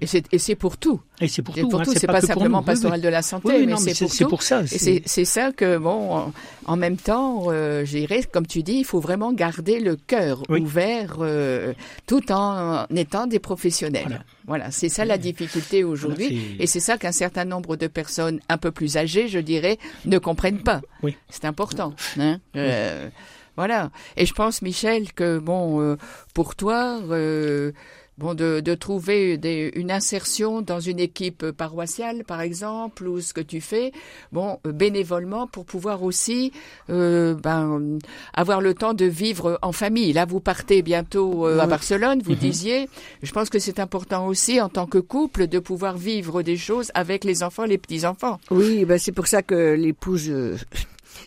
Et 0.00 0.38
c'est, 0.38 0.54
pour 0.54 0.76
tout. 0.76 1.00
et 1.20 1.28
c'est 1.28 1.42
pour 1.42 1.54
tout. 1.54 1.68
pour 1.68 1.80
hein, 1.80 1.84
tout, 1.84 1.92
c'est 1.94 2.06
pas, 2.06 2.20
simplement 2.20 2.62
pastoral 2.62 2.98
oui. 2.98 3.04
de 3.04 3.08
la 3.08 3.22
santé, 3.22 3.48
Oui, 3.48 3.66
mais 3.66 3.74
mais 3.84 3.94
c'est 3.94 4.06
pour 4.24 4.30
pour 4.30 4.42
ça. 4.42 4.62
Et 4.72 5.02
c'est, 5.06 5.24
ça 5.24 5.52
que, 5.52 5.76
bon, 5.78 6.14
en, 6.16 6.32
en 6.66 6.76
même 6.76 6.96
temps, 6.96 7.44
euh, 7.48 7.84
je 7.84 7.98
dirais, 7.98 8.22
comme 8.32 8.46
tu 8.46 8.62
dis, 8.62 8.74
il 8.78 8.84
faut 8.84 9.00
vraiment 9.00 9.32
garder 9.32 9.80
le 9.80 9.96
cœur 9.96 10.42
Oui. 10.48 10.60
ouvert 10.60 11.16
euh, 11.20 11.72
tout 12.06 12.32
en 12.32 12.86
étant 12.94 13.26
des 13.26 13.38
professionnels. 13.38 14.04
Voilà, 14.06 14.24
Voilà. 14.46 14.70
c'est 14.70 14.88
ça 14.88 15.04
la 15.04 15.18
difficulté 15.18 15.84
aujourd'hui. 15.84 16.28
Voilà, 16.38 16.62
et 16.62 16.66
c'est 16.66 16.80
ça 16.80 16.96
qu'un 16.98 17.12
certain 17.12 17.44
nombre 17.44 17.76
de 17.76 17.86
personnes 17.86 18.40
un 18.48 18.58
peu 18.58 18.70
plus 18.70 18.96
âgées, 18.96 19.28
je 19.28 19.38
dirais, 19.38 19.78
ne 20.06 20.18
comprennent 20.18 20.62
pas. 20.62 20.80
Oui. 21.02 21.16
C'est 21.28 21.44
important. 21.44 21.94
Hein 22.18 22.40
Euh, 22.56 23.08
Voilà. 23.56 23.90
Et 24.16 24.24
je 24.26 24.32
pense, 24.32 24.62
Michel, 24.62 25.12
que 25.12 25.38
bon, 25.38 25.80
euh, 25.82 25.96
pour 26.34 26.54
toi, 26.56 26.98
euh, 27.10 27.72
bon, 28.20 28.34
de, 28.34 28.60
de 28.60 28.74
trouver 28.74 29.38
des, 29.38 29.72
une 29.74 29.90
insertion 29.90 30.60
dans 30.60 30.78
une 30.78 31.00
équipe 31.00 31.50
paroissiale, 31.52 32.22
par 32.24 32.40
exemple, 32.42 33.08
ou 33.08 33.20
ce 33.20 33.32
que 33.32 33.40
tu 33.40 33.60
fais, 33.62 33.92
bon, 34.30 34.58
euh, 34.66 34.72
bénévolement, 34.72 35.46
pour 35.46 35.64
pouvoir 35.64 36.02
aussi, 36.02 36.52
euh, 36.90 37.34
ben, 37.34 37.98
avoir 38.34 38.60
le 38.60 38.74
temps 38.74 38.92
de 38.94 39.06
vivre 39.06 39.58
en 39.62 39.72
famille. 39.72 40.12
Là, 40.12 40.26
vous 40.26 40.40
partez 40.40 40.82
bientôt 40.82 41.46
euh, 41.46 41.58
à. 41.58 41.66
Barcelone, 41.66 42.20
vous 42.22 42.32
Mhm. 42.32 42.38
disiez. 42.38 42.88
Je 43.22 43.32
pense 43.32 43.48
que 43.48 43.58
c'est 43.58 43.78
important 43.80 44.26
aussi, 44.26 44.60
en 44.60 44.68
tant 44.68 44.86
que 44.86 44.98
couple, 44.98 45.46
de 45.46 45.58
pouvoir 45.58 45.96
vivre 45.96 46.42
des 46.42 46.56
choses 46.58 46.90
avec 46.94 47.24
les 47.24 47.42
enfants, 47.42 47.64
les 47.64 47.78
petits 47.78 48.04
enfants. 48.04 48.38
Oui, 48.50 48.84
ben 48.84 48.98
c'est 48.98 49.12
pour 49.12 49.26
ça 49.28 49.40
que 49.42 49.74
l'épouse, 49.74 50.28
euh, 50.28 50.56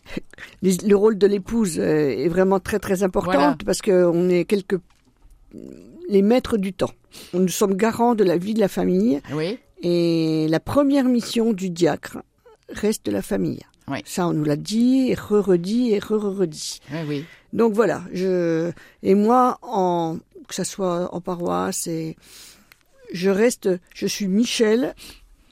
le 0.61 0.93
rôle 0.95 1.17
de 1.17 1.25
l'épouse 1.27 1.79
est 1.79 2.27
vraiment 2.27 2.59
très 2.59 2.77
très 2.79 3.01
important 3.03 3.31
Voilà. 3.31 3.57
parce 3.65 3.81
que 3.81 4.05
on 4.05 4.29
est 4.29 4.45
quelques 4.45 4.79
les 6.09 6.21
maîtres 6.21 6.57
du 6.57 6.73
temps. 6.73 6.91
Nous 7.33 7.47
sommes 7.47 7.75
garants 7.75 8.15
de 8.15 8.23
la 8.23 8.37
vie 8.37 8.53
de 8.53 8.59
la 8.59 8.67
famille 8.67 9.21
Oui. 9.33 9.59
et 9.81 10.47
la 10.49 10.59
première 10.59 11.05
mission 11.05 11.53
du 11.53 11.69
diacre 11.69 12.17
reste 12.69 13.07
la 13.07 13.21
famille. 13.21 13.61
Oui. 13.87 13.99
Ça, 14.05 14.27
on 14.27 14.33
nous 14.33 14.45
l'a 14.45 14.55
dit, 14.55 15.09
et 15.09 15.15
re-redit 15.15 15.91
et 15.91 15.99
re-redit. 15.99 16.79
Oui, 16.91 16.99
oui. 17.07 17.25
Donc 17.51 17.73
voilà, 17.73 18.03
je 18.13 18.71
et 19.03 19.13
moi 19.15 19.59
en 19.61 20.17
que 20.47 20.55
ça 20.55 20.63
soit 20.63 21.13
en 21.13 21.21
paroisse 21.21 21.85
et 21.87 22.15
je 23.13 23.29
reste 23.29 23.69
je 23.93 24.07
suis 24.07 24.27
Michel, 24.27 24.95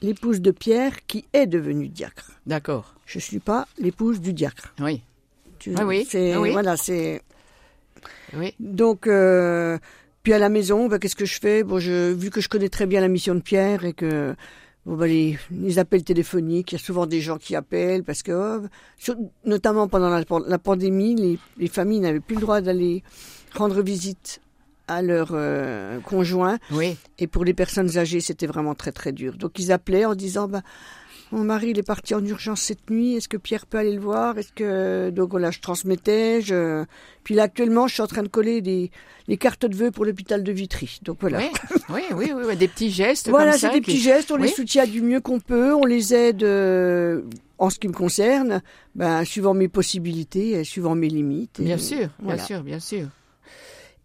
l'épouse 0.00 0.40
de 0.40 0.50
Pierre 0.50 1.06
qui 1.06 1.24
est 1.32 1.46
devenue 1.46 1.88
diacre. 1.88 2.32
D'accord. 2.46 2.94
Je 3.06 3.18
suis 3.18 3.38
pas 3.38 3.68
l'épouse 3.78 4.20
du 4.20 4.32
diacre. 4.32 4.74
Oui. 4.80 5.02
Tu- 5.58 5.74
Ah 5.76 5.84
oui, 5.86 6.06
c'est 6.08 6.32
ah 6.32 6.40
oui. 6.40 6.50
voilà, 6.52 6.76
c'est 6.76 7.22
Oui. 8.34 8.54
donc 8.58 9.06
euh, 9.06 9.78
puis 10.22 10.32
à 10.32 10.38
la 10.38 10.48
maison, 10.48 10.88
bah, 10.88 10.98
qu'est-ce 10.98 11.16
que 11.16 11.24
je 11.24 11.38
fais? 11.40 11.62
Bon, 11.64 11.78
je 11.78 12.12
vu 12.12 12.30
que 12.30 12.40
je 12.40 12.48
connais 12.48 12.68
très 12.68 12.86
bien 12.86 13.00
la 13.00 13.08
mission 13.08 13.34
de 13.34 13.40
Pierre 13.40 13.84
et 13.84 13.92
que 13.92 14.34
bon 14.84 14.96
bah 14.96 15.06
les, 15.06 15.38
les 15.50 15.78
appels 15.78 16.02
téléphoniques, 16.04 16.72
il 16.72 16.74
y 16.74 16.80
a 16.80 16.84
souvent 16.84 17.06
des 17.06 17.20
gens 17.20 17.38
qui 17.38 17.54
appellent 17.54 18.02
parce 18.02 18.22
que 18.22 18.60
oh, 18.62 19.14
notamment 19.44 19.86
pendant 19.88 20.08
la, 20.10 20.24
la 20.48 20.58
pandémie, 20.58 21.14
les, 21.14 21.38
les 21.58 21.68
familles 21.68 22.00
n'avaient 22.00 22.20
plus 22.20 22.34
le 22.36 22.40
droit 22.40 22.60
d'aller 22.60 23.02
rendre 23.54 23.80
visite 23.82 24.40
à 24.88 25.00
leurs 25.00 25.30
euh, 25.32 26.00
conjoints 26.00 26.58
Oui. 26.72 26.96
et 27.18 27.28
pour 27.28 27.44
les 27.44 27.54
personnes 27.54 27.96
âgées, 27.96 28.20
c'était 28.20 28.48
vraiment 28.48 28.74
très 28.74 28.90
très 28.90 29.12
dur. 29.12 29.36
Donc 29.36 29.58
ils 29.60 29.70
appelaient 29.70 30.04
en 30.04 30.14
disant 30.16 30.48
bah 30.48 30.62
mon 31.32 31.44
mari 31.44 31.70
il 31.70 31.78
est 31.78 31.82
parti 31.82 32.14
en 32.14 32.24
urgence 32.24 32.60
cette 32.62 32.88
nuit, 32.90 33.14
est-ce 33.16 33.28
que 33.28 33.36
Pierre 33.36 33.66
peut 33.66 33.78
aller 33.78 33.92
le 33.92 34.00
voir? 34.00 34.38
Est-ce 34.38 34.52
que 34.52 35.10
donc 35.10 35.30
voilà, 35.30 35.50
je 35.50 35.58
transmettais, 35.60 36.40
je 36.42 36.84
puis 37.24 37.34
là 37.34 37.44
actuellement, 37.44 37.86
je 37.88 37.94
suis 37.94 38.02
en 38.02 38.06
train 38.06 38.22
de 38.22 38.28
coller 38.28 38.60
des 38.60 38.90
les 39.28 39.36
cartes 39.36 39.64
de 39.66 39.74
vœux 39.76 39.90
pour 39.90 40.04
l'hôpital 40.04 40.42
de 40.44 40.52
Vitry. 40.52 40.98
Donc 41.02 41.18
voilà. 41.20 41.38
Oui, 41.38 41.48
oui, 41.90 42.02
oui, 42.14 42.32
oui, 42.34 42.42
oui, 42.46 42.56
des 42.56 42.68
petits 42.68 42.90
gestes 42.90 43.28
Voilà, 43.30 43.52
c'est 43.56 43.70
des 43.70 43.80
qui- 43.80 43.92
petits 43.92 44.00
gestes, 44.00 44.30
on 44.30 44.36
les 44.36 44.48
soutient 44.48 44.86
du 44.86 45.00
mieux 45.02 45.20
qu'on 45.20 45.40
peut, 45.40 45.74
on 45.74 45.84
les 45.84 46.12
aide 46.14 46.42
euh, 46.42 47.22
en 47.58 47.70
ce 47.70 47.78
qui 47.78 47.88
me 47.88 47.92
concerne, 47.92 48.60
ben 48.94 49.24
suivant 49.24 49.54
mes 49.54 49.68
possibilités, 49.68 50.62
suivant 50.64 50.94
mes 50.94 51.08
limites. 51.08 51.60
et 51.60 51.64
Bien 51.64 51.78
sûr, 51.78 52.08
voilà. 52.20 52.36
bien 52.36 52.44
sûr, 52.46 52.62
bien 52.62 52.80
sûr. 52.80 53.06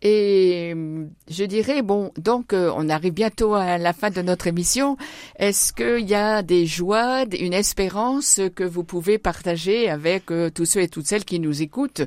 Et 0.03 0.73
euh, 0.75 1.07
je 1.29 1.43
dirais, 1.43 1.81
bon, 1.81 2.11
donc 2.17 2.53
euh, 2.53 2.71
on 2.75 2.87
arrive 2.87 3.13
bientôt 3.13 3.55
à 3.55 3.79
la 3.79 3.93
fin 3.93 4.11
de 4.11 4.21
notre 4.21 4.45
émission. 4.45 4.95
Est-ce 5.39 5.73
qu'il 5.73 6.07
y 6.07 6.13
a 6.13 6.43
des 6.43 6.67
joies, 6.67 7.25
une 7.39 7.53
espérance 7.53 8.39
que 8.55 8.63
vous 8.63 8.83
pouvez 8.83 9.17
partager 9.17 9.89
avec 9.89 10.29
euh, 10.29 10.51
tous 10.51 10.65
ceux 10.65 10.81
et 10.81 10.87
toutes 10.87 11.07
celles 11.07 11.25
qui 11.25 11.39
nous 11.39 11.63
écoutent? 11.63 12.03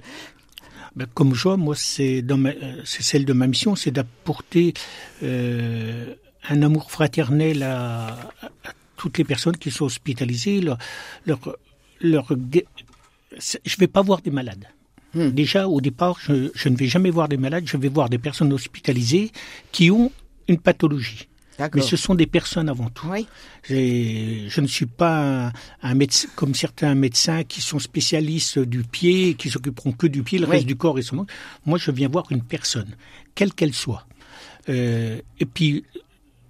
Ben, 0.95 1.07
comme 1.13 1.35
joie, 1.35 1.57
moi, 1.57 1.75
c'est 1.77 2.23
celle 2.85 3.25
de 3.25 3.33
ma 3.33 3.47
mission, 3.47 3.75
c'est 3.75 3.91
d'apporter 3.93 4.75
un 5.23 6.63
amour 6.63 6.91
fraternel 6.91 7.63
à, 7.63 8.33
toutes 8.97 9.19
les 9.19 9.25
personnes 9.25 9.57
qui 9.57 9.71
sont 9.71 9.85
hospitalisées. 9.85 10.61
Je 11.27 11.37
vais 13.79 13.87
pas 13.87 14.03
voir 14.03 14.21
des 14.21 14.31
malades. 14.31 14.67
Hmm. 15.15 15.31
Déjà, 15.31 15.69
au 15.69 15.81
départ, 15.81 16.19
je, 16.21 16.51
je 16.55 16.69
ne 16.69 16.77
vais 16.77 16.87
jamais 16.87 17.11
voir 17.11 17.29
des 17.29 17.37
malades. 17.37 17.65
Je 17.67 17.77
vais 17.77 17.89
voir 17.89 18.09
des 18.09 18.19
personnes 18.19 18.53
hospitalisées 18.53 19.33
qui 19.73 19.91
ont 19.91 20.13
une 20.49 20.59
pathologie. 20.59 21.27
Mais 21.75 21.83
ce 21.83 21.97
sont 21.97 22.15
des 22.15 22.27
personnes 22.27 22.71
avant 22.71 22.89
tout. 22.89 23.07
Oui, 23.11 23.27
Je 23.65 24.61
ne 24.61 24.67
suis 24.67 24.87
pas 24.87 25.49
un, 25.49 25.53
un 25.83 25.95
médecin 25.95 26.27
comme 26.35 26.55
certains 26.55 26.95
médecins 26.95 27.45
qui 27.45 27.61
sont 27.61 27.79
spécialistes 27.79 28.59
du 28.59 28.83
pied, 28.83 29.35
qui 29.35 29.51
s'occuperont 29.51 29.93
que 29.93 30.07
du 30.07 30.23
pied, 30.23 30.39
le 30.39 30.47
Oui. 30.47 30.53
reste 30.53 30.67
du 30.67 30.77
corps 30.77 30.99
et 30.99 31.03
son 31.03 31.27
Moi, 31.67 31.77
je 31.79 31.91
viens 31.91 32.09
voir 32.09 32.25
une 32.31 32.43
personne, 32.43 32.97
quelle 33.35 33.53
qu'elle 33.53 33.75
soit, 33.75 34.07
Euh, 34.69 35.21
et 35.39 35.47
puis 35.47 35.85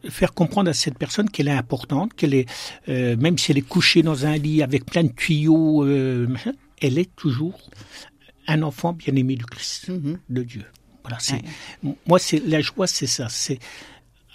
faire 0.09 0.33
comprendre 0.33 0.71
à 0.71 0.75
cette 0.75 0.99
personne 0.99 1.29
qu'elle 1.29 1.49
est 1.49 1.53
importante, 1.65 2.13
qu'elle 2.15 2.35
est, 2.35 2.47
euh, 2.89 3.17
même 3.17 3.37
si 3.39 3.51
elle 3.51 3.59
est 3.59 3.69
couchée 3.69 4.03
dans 4.03 4.27
un 4.27 4.37
lit 4.37 4.63
avec 4.63 4.85
plein 4.87 5.05
de 5.05 5.13
tuyaux, 5.13 5.85
euh, 5.85 6.27
elle 6.81 6.99
est 6.99 7.15
toujours 7.17 7.59
un 8.51 8.63
enfant 8.63 8.93
bien 8.93 9.15
aimé 9.17 9.37
du 9.37 9.45
Christ, 9.47 9.89
Mhm. 9.89 10.19
de 10.29 10.43
Dieu. 10.43 10.65
Voilà, 11.03 11.19
c'est 11.21 11.43
moi, 12.07 12.19
c'est 12.19 12.41
la 12.47 12.61
joie, 12.61 12.87
c'est 12.87 13.07
ça, 13.07 13.29
c'est 13.29 13.59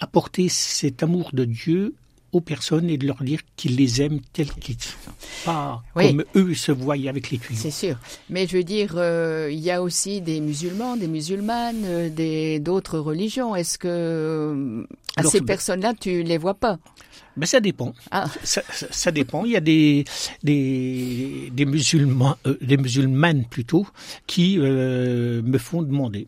apporter 0.00 0.48
cet 0.48 1.02
amour 1.02 1.30
de 1.32 1.44
Dieu 1.44 1.94
aux 2.36 2.40
personnes 2.40 2.88
et 2.90 2.98
de 2.98 3.06
leur 3.06 3.22
dire 3.22 3.40
qu'il 3.56 3.76
les 3.76 4.02
aime 4.02 4.20
tels 4.32 4.52
qu'ils 4.62 4.76
sont, 4.80 5.10
pas 5.44 5.82
Oui. 5.96 6.08
comme 6.08 6.24
eux 6.34 6.54
se 6.54 6.72
voient 6.72 6.94
avec 7.08 7.30
les 7.30 7.38
tuyaux. 7.38 7.58
c'est 7.60 7.70
sûr. 7.70 7.96
Mais 8.30 8.46
je 8.46 8.56
veux 8.58 8.64
dire, 8.64 8.94
euh, 8.96 9.48
il 9.50 9.60
y 9.60 9.70
a 9.70 9.82
aussi 9.82 10.20
des 10.20 10.40
musulmans, 10.40 10.96
des 10.96 11.08
musulmanes, 11.08 11.84
euh, 11.84 12.08
des 12.10 12.58
d'autres 12.60 12.98
religions. 12.98 13.56
Est-ce 13.56 13.78
que 13.78 13.88
euh, 13.88 14.84
à 15.16 15.20
Alors, 15.20 15.32
ces 15.32 15.40
personnes-là, 15.40 15.94
tu 15.98 16.22
les 16.22 16.38
vois 16.38 16.54
pas? 16.54 16.78
Ben 17.38 17.46
ça 17.46 17.60
dépend. 17.60 17.92
Ah, 18.10 18.26
Ça, 18.44 18.62
ça- 18.72 18.86
ça 18.90 19.10
dépend. 19.12 19.44
Il 19.44 19.52
y 19.52 19.56
a 19.56 19.60
des 19.60 20.04
des, 20.42 21.50
des 21.52 21.64
musulmans, 21.66 22.36
euh, 22.46 22.56
des 22.60 22.76
musulmanes 22.76 23.44
plutôt, 23.44 23.86
qui 24.26 24.58
euh, 24.58 25.42
me 25.42 25.58
font 25.58 25.82
demander. 25.82 26.26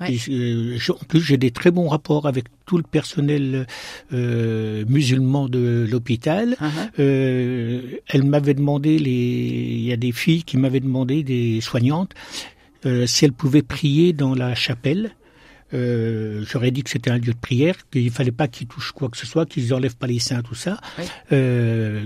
Ouais. 0.00 0.14
Et, 0.14 0.18
euh, 0.30 0.76
je- 0.78 0.92
en 0.92 0.96
plus, 1.08 1.20
j'ai 1.20 1.36
des 1.36 1.50
très 1.52 1.70
bons 1.70 1.86
rapports 1.88 2.26
avec 2.26 2.46
tout 2.66 2.76
le 2.76 2.82
personnel 2.82 3.66
euh, 4.12 4.84
musulman 4.88 5.48
de 5.48 5.86
l'hôpital. 5.88 6.56
uh-huh. 6.60 6.90
Euh, 6.98 7.80
elle 8.08 8.24
m'avait 8.24 8.54
demandé, 8.54 8.98
les... 8.98 9.10
il 9.10 9.84
y 9.84 9.92
a 9.92 9.96
des 9.96 10.12
filles 10.12 10.42
qui 10.42 10.56
m'avaient 10.56 10.80
demandé, 10.80 11.22
des 11.22 11.60
soignantes, 11.60 12.12
euh, 12.86 13.06
si 13.06 13.24
elles 13.24 13.32
pouvaient 13.32 13.62
prier 13.62 14.12
dans 14.12 14.34
la 14.34 14.54
chapelle. 14.54 15.12
Euh, 15.72 16.44
J'aurais 16.50 16.70
dit 16.70 16.82
que 16.82 16.90
c'était 16.90 17.10
un 17.10 17.18
lieu 17.18 17.32
de 17.32 17.38
prière, 17.40 17.76
qu'il 17.90 18.10
fallait 18.10 18.30
pas 18.32 18.48
qu'ils 18.48 18.66
touchent 18.66 18.92
quoi 18.92 19.08
que 19.08 19.16
ce 19.16 19.26
soit, 19.26 19.46
qu'ils 19.46 19.72
enlèvent 19.74 19.96
pas 19.96 20.06
les 20.08 20.18
seins, 20.18 20.42
tout 20.42 20.54
ça. 20.54 20.80
Oui. 20.98 21.04
Euh, 21.32 22.02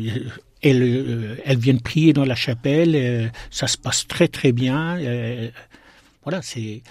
elles, 0.62 1.38
elles 1.44 1.59
viennent 1.59 1.81
prier 1.81 2.12
dans 2.12 2.24
la 2.24 2.35
chapelle, 2.35 2.92
euh, 2.94 3.29
ça 3.51 3.66
se 3.66 3.77
passe 3.79 4.07
très 4.07 4.29
très 4.29 4.53
bien. 4.53 4.98
voilà, 6.22 6.42
c'est. 6.42 6.83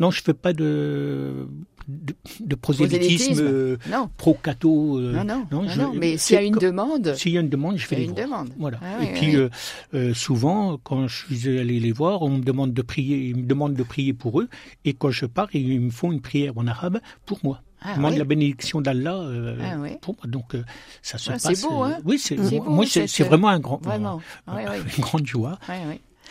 Non, 0.00 0.10
je 0.10 0.22
fais 0.22 0.34
pas 0.34 0.52
de 0.52 1.46
de, 1.88 2.14
de 2.40 2.54
prosélytisme 2.54 3.40
euh, 3.40 3.76
non, 3.90 4.08
pro-cato. 4.16 4.98
euh, 4.98 5.12
non, 5.12 5.24
non, 5.24 5.46
non, 5.50 5.68
je- 5.68 5.80
non, 5.80 5.92
Mais 5.94 6.16
s'il 6.18 6.34
y 6.34 6.38
a 6.38 6.40
c'est 6.42 6.46
une 6.46 6.54
demande, 6.54 7.14
s'il 7.16 7.32
y 7.32 7.36
a 7.36 7.40
une 7.40 7.48
demande, 7.48 7.78
je 7.78 7.92
les 7.94 8.04
une 8.04 8.12
voir. 8.12 8.24
demande. 8.26 8.50
Voilà. 8.58 8.78
Ah 8.80 9.02
et 9.02 9.06
oui, 9.06 9.12
puis 9.14 9.36
oui. 9.36 9.48
euh, 9.94 10.14
souvent, 10.14 10.78
quand 10.82 11.08
je 11.08 11.26
suis 11.34 11.58
allé 11.58 11.80
les 11.80 11.90
voir, 11.92 12.22
on 12.22 12.30
me 12.30 12.42
demande 12.42 12.72
de 12.74 12.82
prier, 12.82 13.18
ils 13.28 13.36
me 13.36 13.42
demandent 13.42 13.74
de 13.74 13.82
prier 13.82 14.12
pour 14.12 14.40
eux, 14.40 14.48
et 14.84 14.92
quand 14.92 15.10
je 15.10 15.26
pars, 15.26 15.48
ils 15.52 15.80
me 15.80 15.90
font 15.90 16.12
une 16.12 16.20
prière 16.20 16.56
en 16.56 16.66
arabe 16.68 17.00
pour 17.26 17.40
moi. 17.42 17.62
Ah, 17.82 17.94
oui. 17.98 18.16
la 18.18 18.24
bénédiction 18.24 18.80
d'Allah 18.82 19.16
euh, 19.16 19.58
Ah, 19.60 19.76
oui. 19.80 19.90
pour 20.00 20.14
moi. 20.16 20.26
Donc 20.30 20.54
euh, 20.54 20.62
ça 21.02 21.18
se 21.18 21.32
Ah, 21.32 21.38
c'est 21.40 21.48
passe. 21.48 21.62
beau, 21.62 21.82
euh, 21.82 21.86
hein 21.88 21.98
oui, 22.04 22.18
c'est 22.18 22.36
C'est 22.36 22.56
moi, 22.56 22.64
beau, 22.66 22.70
moi, 22.72 22.84
c'est 22.86 23.06
c'est 23.08 23.24
vraiment 23.24 23.48
un 23.48 23.58
grand, 23.58 23.82
Vraiment. 23.82 24.20
euh, 24.48 24.52
Oui, 24.54 24.62
oui. 24.70 24.92
une 24.98 25.02
grande 25.02 25.26
joie. 25.26 25.58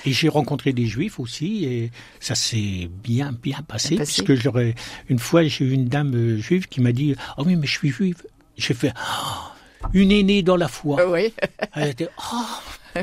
Et 0.05 0.11
j'ai 0.13 0.29
rencontré 0.29 0.71
des 0.73 0.85
juifs 0.85 1.19
aussi, 1.19 1.65
et 1.65 1.91
ça 2.19 2.35
s'est 2.35 2.89
bien, 3.03 3.31
bien 3.31 3.61
passé, 3.67 3.89
Bien 3.95 3.97
passé. 3.99 4.23
puisque 4.23 4.41
j'aurais, 4.41 4.75
une 5.09 5.19
fois, 5.19 5.43
j'ai 5.43 5.65
eu 5.65 5.71
une 5.71 5.85
dame 5.89 6.13
euh, 6.15 6.37
juive 6.37 6.67
qui 6.67 6.79
m'a 6.81 6.91
dit, 6.91 7.15
oh 7.37 7.43
oui, 7.45 7.55
mais 7.55 7.67
je 7.67 7.73
suis 7.77 7.89
juive. 7.89 8.23
J'ai 8.57 8.73
fait, 8.73 8.93
Oh, 8.97 9.87
une 9.93 10.11
aînée 10.11 10.41
dans 10.43 10.55
la 10.57 10.67
foi. 10.67 11.01
Euh, 11.01 11.11
oui, 11.13 11.33
Elle 11.73 11.89
était, 11.89 12.07
oh. 12.33 13.01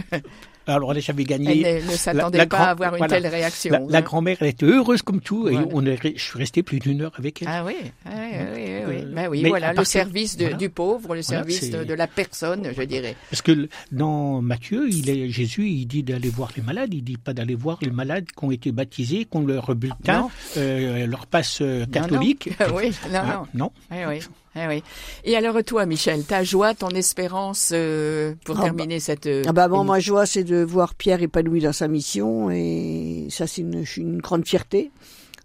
Alors 0.66 0.92
là, 0.94 1.00
j'avais 1.00 1.24
gagné. 1.24 1.62
elle 1.62 1.84
ne, 1.84 1.90
ne 1.92 1.96
s'attendait 1.96 2.38
pas 2.38 2.46
grand- 2.46 2.64
à 2.64 2.68
avoir 2.68 2.92
une 2.94 2.98
voilà. 2.98 3.20
telle 3.20 3.26
réaction. 3.30 3.72
La, 3.72 3.78
la 3.88 3.98
hein. 3.98 4.02
grand-mère, 4.02 4.36
elle 4.40 4.48
était 4.48 4.66
heureuse 4.66 5.02
comme 5.02 5.20
tout, 5.20 5.48
et 5.48 5.52
Voilà. 5.52 5.68
on 5.72 5.86
est, 5.86 5.94
re- 5.94 6.12
je 6.16 6.22
suis 6.22 6.38
resté 6.38 6.62
plus 6.62 6.78
d'une 6.80 7.02
heure 7.02 7.12
avec 7.18 7.42
elle. 7.42 7.48
Ah 7.50 7.64
oui, 7.64 7.74
ah 8.04 8.10
oui, 8.14 8.30
oui, 8.32 8.62
oui, 8.64 8.82
oui. 8.88 8.96
Euh, 9.02 9.12
Ben 9.14 9.28
oui, 9.28 9.44
voilà, 9.48 9.72
le 9.72 9.84
service 9.84 10.36
de- 10.36 10.44
voilà. 10.44 10.56
du 10.56 10.68
pauvre, 10.70 11.14
le 11.14 11.22
service 11.22 11.70
de, 11.70 11.84
de 11.84 11.94
la 11.94 12.06
personne, 12.06 12.68
je 12.76 12.82
dirais. 12.82 13.14
Parce 13.30 13.42
que 13.42 13.68
dans 13.92 14.42
Matthieu, 14.42 14.88
il 14.90 15.08
est, 15.08 15.28
Jésus, 15.30 15.68
il 15.68 15.86
dit 15.86 16.02
d'aller 16.02 16.28
voir 16.30 16.50
les 16.56 16.62
malades. 16.62 16.92
Il 16.92 17.02
dit 17.04 17.16
pas 17.16 17.32
d'aller 17.32 17.54
voir 17.54 17.78
les 17.82 17.90
malades 17.90 18.26
qui 18.26 18.44
ont 18.44 18.50
été 18.50 18.72
baptisés, 18.72 19.24
qui 19.24 19.36
ont 19.36 19.46
leur 19.46 19.74
bulletin, 19.74 20.22
Non. 20.22 20.30
euh, 20.56 21.06
leur 21.06 21.26
passe 21.26 21.58
euh, 21.60 21.80
Non, 21.80 21.86
catholique. 21.92 22.50
non. 22.60 22.66
oui, 22.76 22.90
non, 23.12 23.20
Ah, 23.22 23.46
non. 23.54 23.70
non. 23.90 24.10
Eh 24.58 24.66
oui. 24.66 24.82
Et 25.24 25.36
alors 25.36 25.62
toi, 25.64 25.84
Michel, 25.86 26.24
ta 26.24 26.42
joie, 26.42 26.74
ton 26.74 26.88
espérance 26.88 27.70
euh, 27.74 28.34
pour 28.44 28.58
Ah 28.58 28.62
terminer 28.64 29.00
cette... 29.00 29.26
euh, 29.26 29.42
Ah 29.46 29.52
bah 29.52 29.68
bon, 29.68 29.84
ma 29.84 30.00
joie, 30.00 30.24
c'est 30.26 30.44
de 30.44 30.62
voir 30.62 30.94
Pierre 30.94 31.20
épanoui 31.22 31.60
dans 31.60 31.72
sa 31.74 31.88
mission 31.88 32.50
et 32.50 33.26
ça, 33.30 33.46
c'est 33.46 33.60
une, 33.62 33.84
une 33.96 34.18
grande 34.20 34.46
fierté 34.46 34.90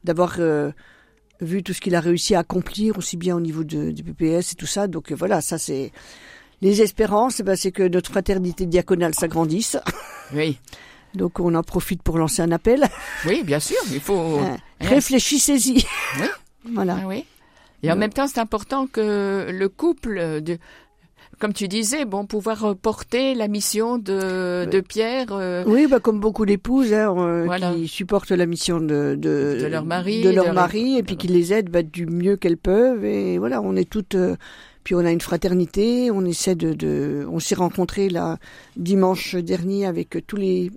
d'avoir 0.05 0.35
euh, 0.39 0.71
vu 1.41 1.61
tout 1.61 1.73
ce 1.73 1.81
qu'il 1.81 1.95
a 1.95 1.99
réussi 1.99 2.35
à 2.35 2.39
accomplir 2.39 2.97
aussi 2.97 3.17
bien 3.17 3.35
au 3.35 3.41
niveau 3.41 3.63
de, 3.63 3.91
du 3.91 4.03
PPS 4.03 4.53
et 4.53 4.55
tout 4.55 4.65
ça. 4.65 4.87
Donc 4.87 5.11
voilà, 5.11 5.41
ça 5.41 5.57
c'est 5.57 5.91
les 6.61 6.81
espérances, 6.81 7.41
ben, 7.41 7.55
c'est 7.55 7.71
que 7.71 7.83
notre 7.83 8.11
fraternité 8.11 8.65
diaconale 8.65 9.13
s'agrandisse. 9.15 9.77
Oui, 10.33 10.57
Donc 11.15 11.39
on 11.41 11.53
en 11.55 11.63
profite 11.63 12.01
pour 12.01 12.17
lancer 12.17 12.41
un 12.41 12.51
appel. 12.51 12.87
oui, 13.25 13.43
bien 13.43 13.59
sûr, 13.59 13.77
il 13.91 13.99
faut... 13.99 14.39
Hein. 14.39 14.57
Réfléchissez-y. 14.79 15.83
Oui. 16.19 16.25
Voilà. 16.73 16.97
Ah 17.01 17.07
oui. 17.07 17.25
Et 17.83 17.91
en 17.91 17.95
même 17.95 18.11
temps, 18.13 18.27
c'est 18.27 18.39
important 18.39 18.87
que 18.87 19.47
le 19.51 19.69
couple, 19.69 20.17
euh, 20.19 20.39
de, 20.41 20.57
comme 21.39 21.53
tu 21.53 21.67
disais, 21.67 22.05
bon, 22.05 22.25
pouvoir 22.27 22.75
porter 22.75 23.33
la 23.33 23.47
mission 23.47 23.97
de, 23.97 24.65
de 24.69 24.79
Pierre. 24.79 25.27
euh, 25.31 25.63
Oui, 25.65 25.87
bah, 25.87 25.99
comme 25.99 26.19
beaucoup 26.19 26.45
d'épouses 26.45 26.93
hein, 26.93 27.15
euh, 27.17 27.43
Voilà. 27.45 27.73
qui 27.73 27.87
supportent 27.87 28.29
la 28.31 28.45
mission 28.45 28.79
de, 28.79 29.15
de, 29.17 29.57
De 29.59 29.65
leur 29.67 29.83
mari, 29.85 30.21
de 30.21 30.29
leur 30.29 30.53
mari, 30.53 30.97
et 30.97 31.03
puis 31.03 31.17
qui 31.17 31.27
les 31.27 31.53
aident 31.53 31.69
bah, 31.71 31.81
du 31.81 32.05
mieux 32.05 32.37
qu'elles 32.37 32.57
peuvent. 32.57 33.03
Et 33.03 33.39
voilà, 33.39 33.61
on 33.61 33.75
est 33.75 33.89
toutes. 33.89 34.13
euh, 34.15 34.35
puis 34.83 34.95
on 34.95 34.99
a 34.99 35.11
une 35.11 35.21
fraternité. 35.21 36.09
On 36.11 36.25
essaie 36.25 36.55
de. 36.55 36.73
de 36.73 37.25
on 37.31 37.39
s'est 37.39 37.55
rencontrés 37.55 38.09
là 38.09 38.37
dimanche 38.77 39.35
dernier 39.35 39.85
avec 39.85 40.17
tous 40.27 40.37
les, 40.37 40.71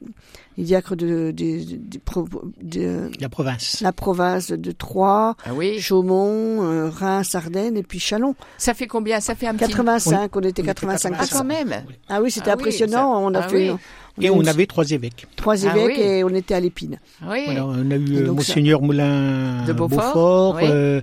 les 0.56 0.64
diacres 0.64 0.96
de, 0.96 1.30
de, 1.30 1.64
de- 1.64 1.98
pro- 2.04 2.28
de 2.62 3.10
La 3.20 3.28
province. 3.28 3.80
la 3.80 3.92
province 3.92 4.50
de 4.52 4.72
Troyes, 4.72 5.34
Ah 5.44 5.50
oui. 5.54 5.80
Chaumont, 5.80 6.62
euh, 6.62 6.88
Reims, 6.90 7.34
Ardennes 7.34 7.76
et 7.76 7.82
puis 7.82 7.98
Chalon. 8.00 8.34
Ça 8.58 8.74
fait 8.74 8.86
combien? 8.86 9.20
Ça 9.20 9.34
fait 9.34 9.46
un 9.46 9.54
petit... 9.54 9.66
85, 9.70 10.34
on 10.36 10.40
était 10.40 10.46
on 10.46 10.50
était 10.50 10.62
85. 10.62 11.14
Ah, 11.18 11.24
quand 11.30 11.44
même. 11.44 11.74
Ah 12.08 12.20
oui, 12.22 12.30
c'était 12.30 12.50
Ah 12.50 12.54
oui, 12.56 12.60
impressionnant. 12.62 13.14
ça- 13.14 13.18
on 13.20 13.34
a 13.34 13.40
ah 13.40 13.48
fait. 13.48 13.70
oui. 13.70 13.76
Et 14.20 14.30
on 14.30 14.44
avait 14.46 14.66
trois 14.66 14.88
évêques. 14.92 15.26
trois 15.34 15.66
Ah 15.66 15.76
évêques 15.76 15.96
oui. 15.98 16.02
et 16.04 16.22
on 16.22 16.28
était 16.28 16.54
à 16.54 16.60
l'épine. 16.60 17.00
Oui. 17.28 17.40
Voilà, 17.46 17.66
on 17.66 17.90
a 17.90 17.96
eu 17.96 18.18
euh, 18.18 18.30
Monseigneur 18.32 18.80
Moulin 18.80 19.64
De 19.64 19.72
Beaufort, 19.72 20.04
Beaufort, 20.04 20.54
oui. 20.54 20.62
euh, 20.66 21.00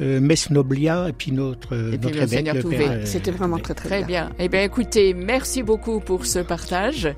euh, 0.00 0.20
Mess 0.20 0.48
Noblia, 0.50 1.08
et 1.08 1.12
puis 1.12 1.32
notre, 1.32 1.74
euh, 1.74 1.90
Et 1.92 1.98
puis 1.98 2.12
notre 2.12 2.22
évêque, 2.22 2.48
euh, 2.54 3.02
C'était 3.04 3.32
vraiment 3.32 3.58
très 3.58 3.74
très, 3.74 3.88
Très 3.88 4.04
bien. 4.04 4.30
Eh 4.38 4.48
bien, 4.48 4.62
écoutez, 4.62 5.12
merci 5.12 5.64
beaucoup 5.64 5.98
pour 5.98 6.24
ce 6.24 6.38
partage 6.38 7.12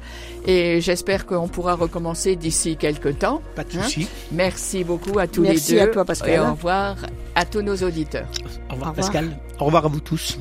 et 0.46 0.80
j'espère 0.80 1.26
qu'on 1.26 1.46
pourra 1.48 1.73
recommencer 1.74 2.36
d'ici 2.36 2.76
quelques 2.76 3.18
temps. 3.18 3.42
Pas 3.54 3.64
de 3.64 3.76
Hein 3.78 3.82
souci. 3.82 4.08
Merci 4.32 4.84
beaucoup 4.84 5.18
à 5.18 5.26
tous 5.26 5.42
Merci 5.42 5.72
les 5.74 5.80
deux 5.80 5.84
à 5.84 5.86
toi, 5.88 6.04
Pascal. 6.04 6.30
et 6.30 6.38
au 6.38 6.50
revoir 6.52 6.96
à 7.34 7.44
tous 7.44 7.62
nos 7.62 7.76
auditeurs. 7.76 8.28
Au 8.30 8.44
revoir, 8.44 8.68
Au 8.70 8.74
revoir. 8.74 8.94
Pascal. 8.94 9.38
Au 9.60 9.64
revoir 9.64 9.84
à 9.86 9.88
vous 9.88 10.00
tous. 10.00 10.38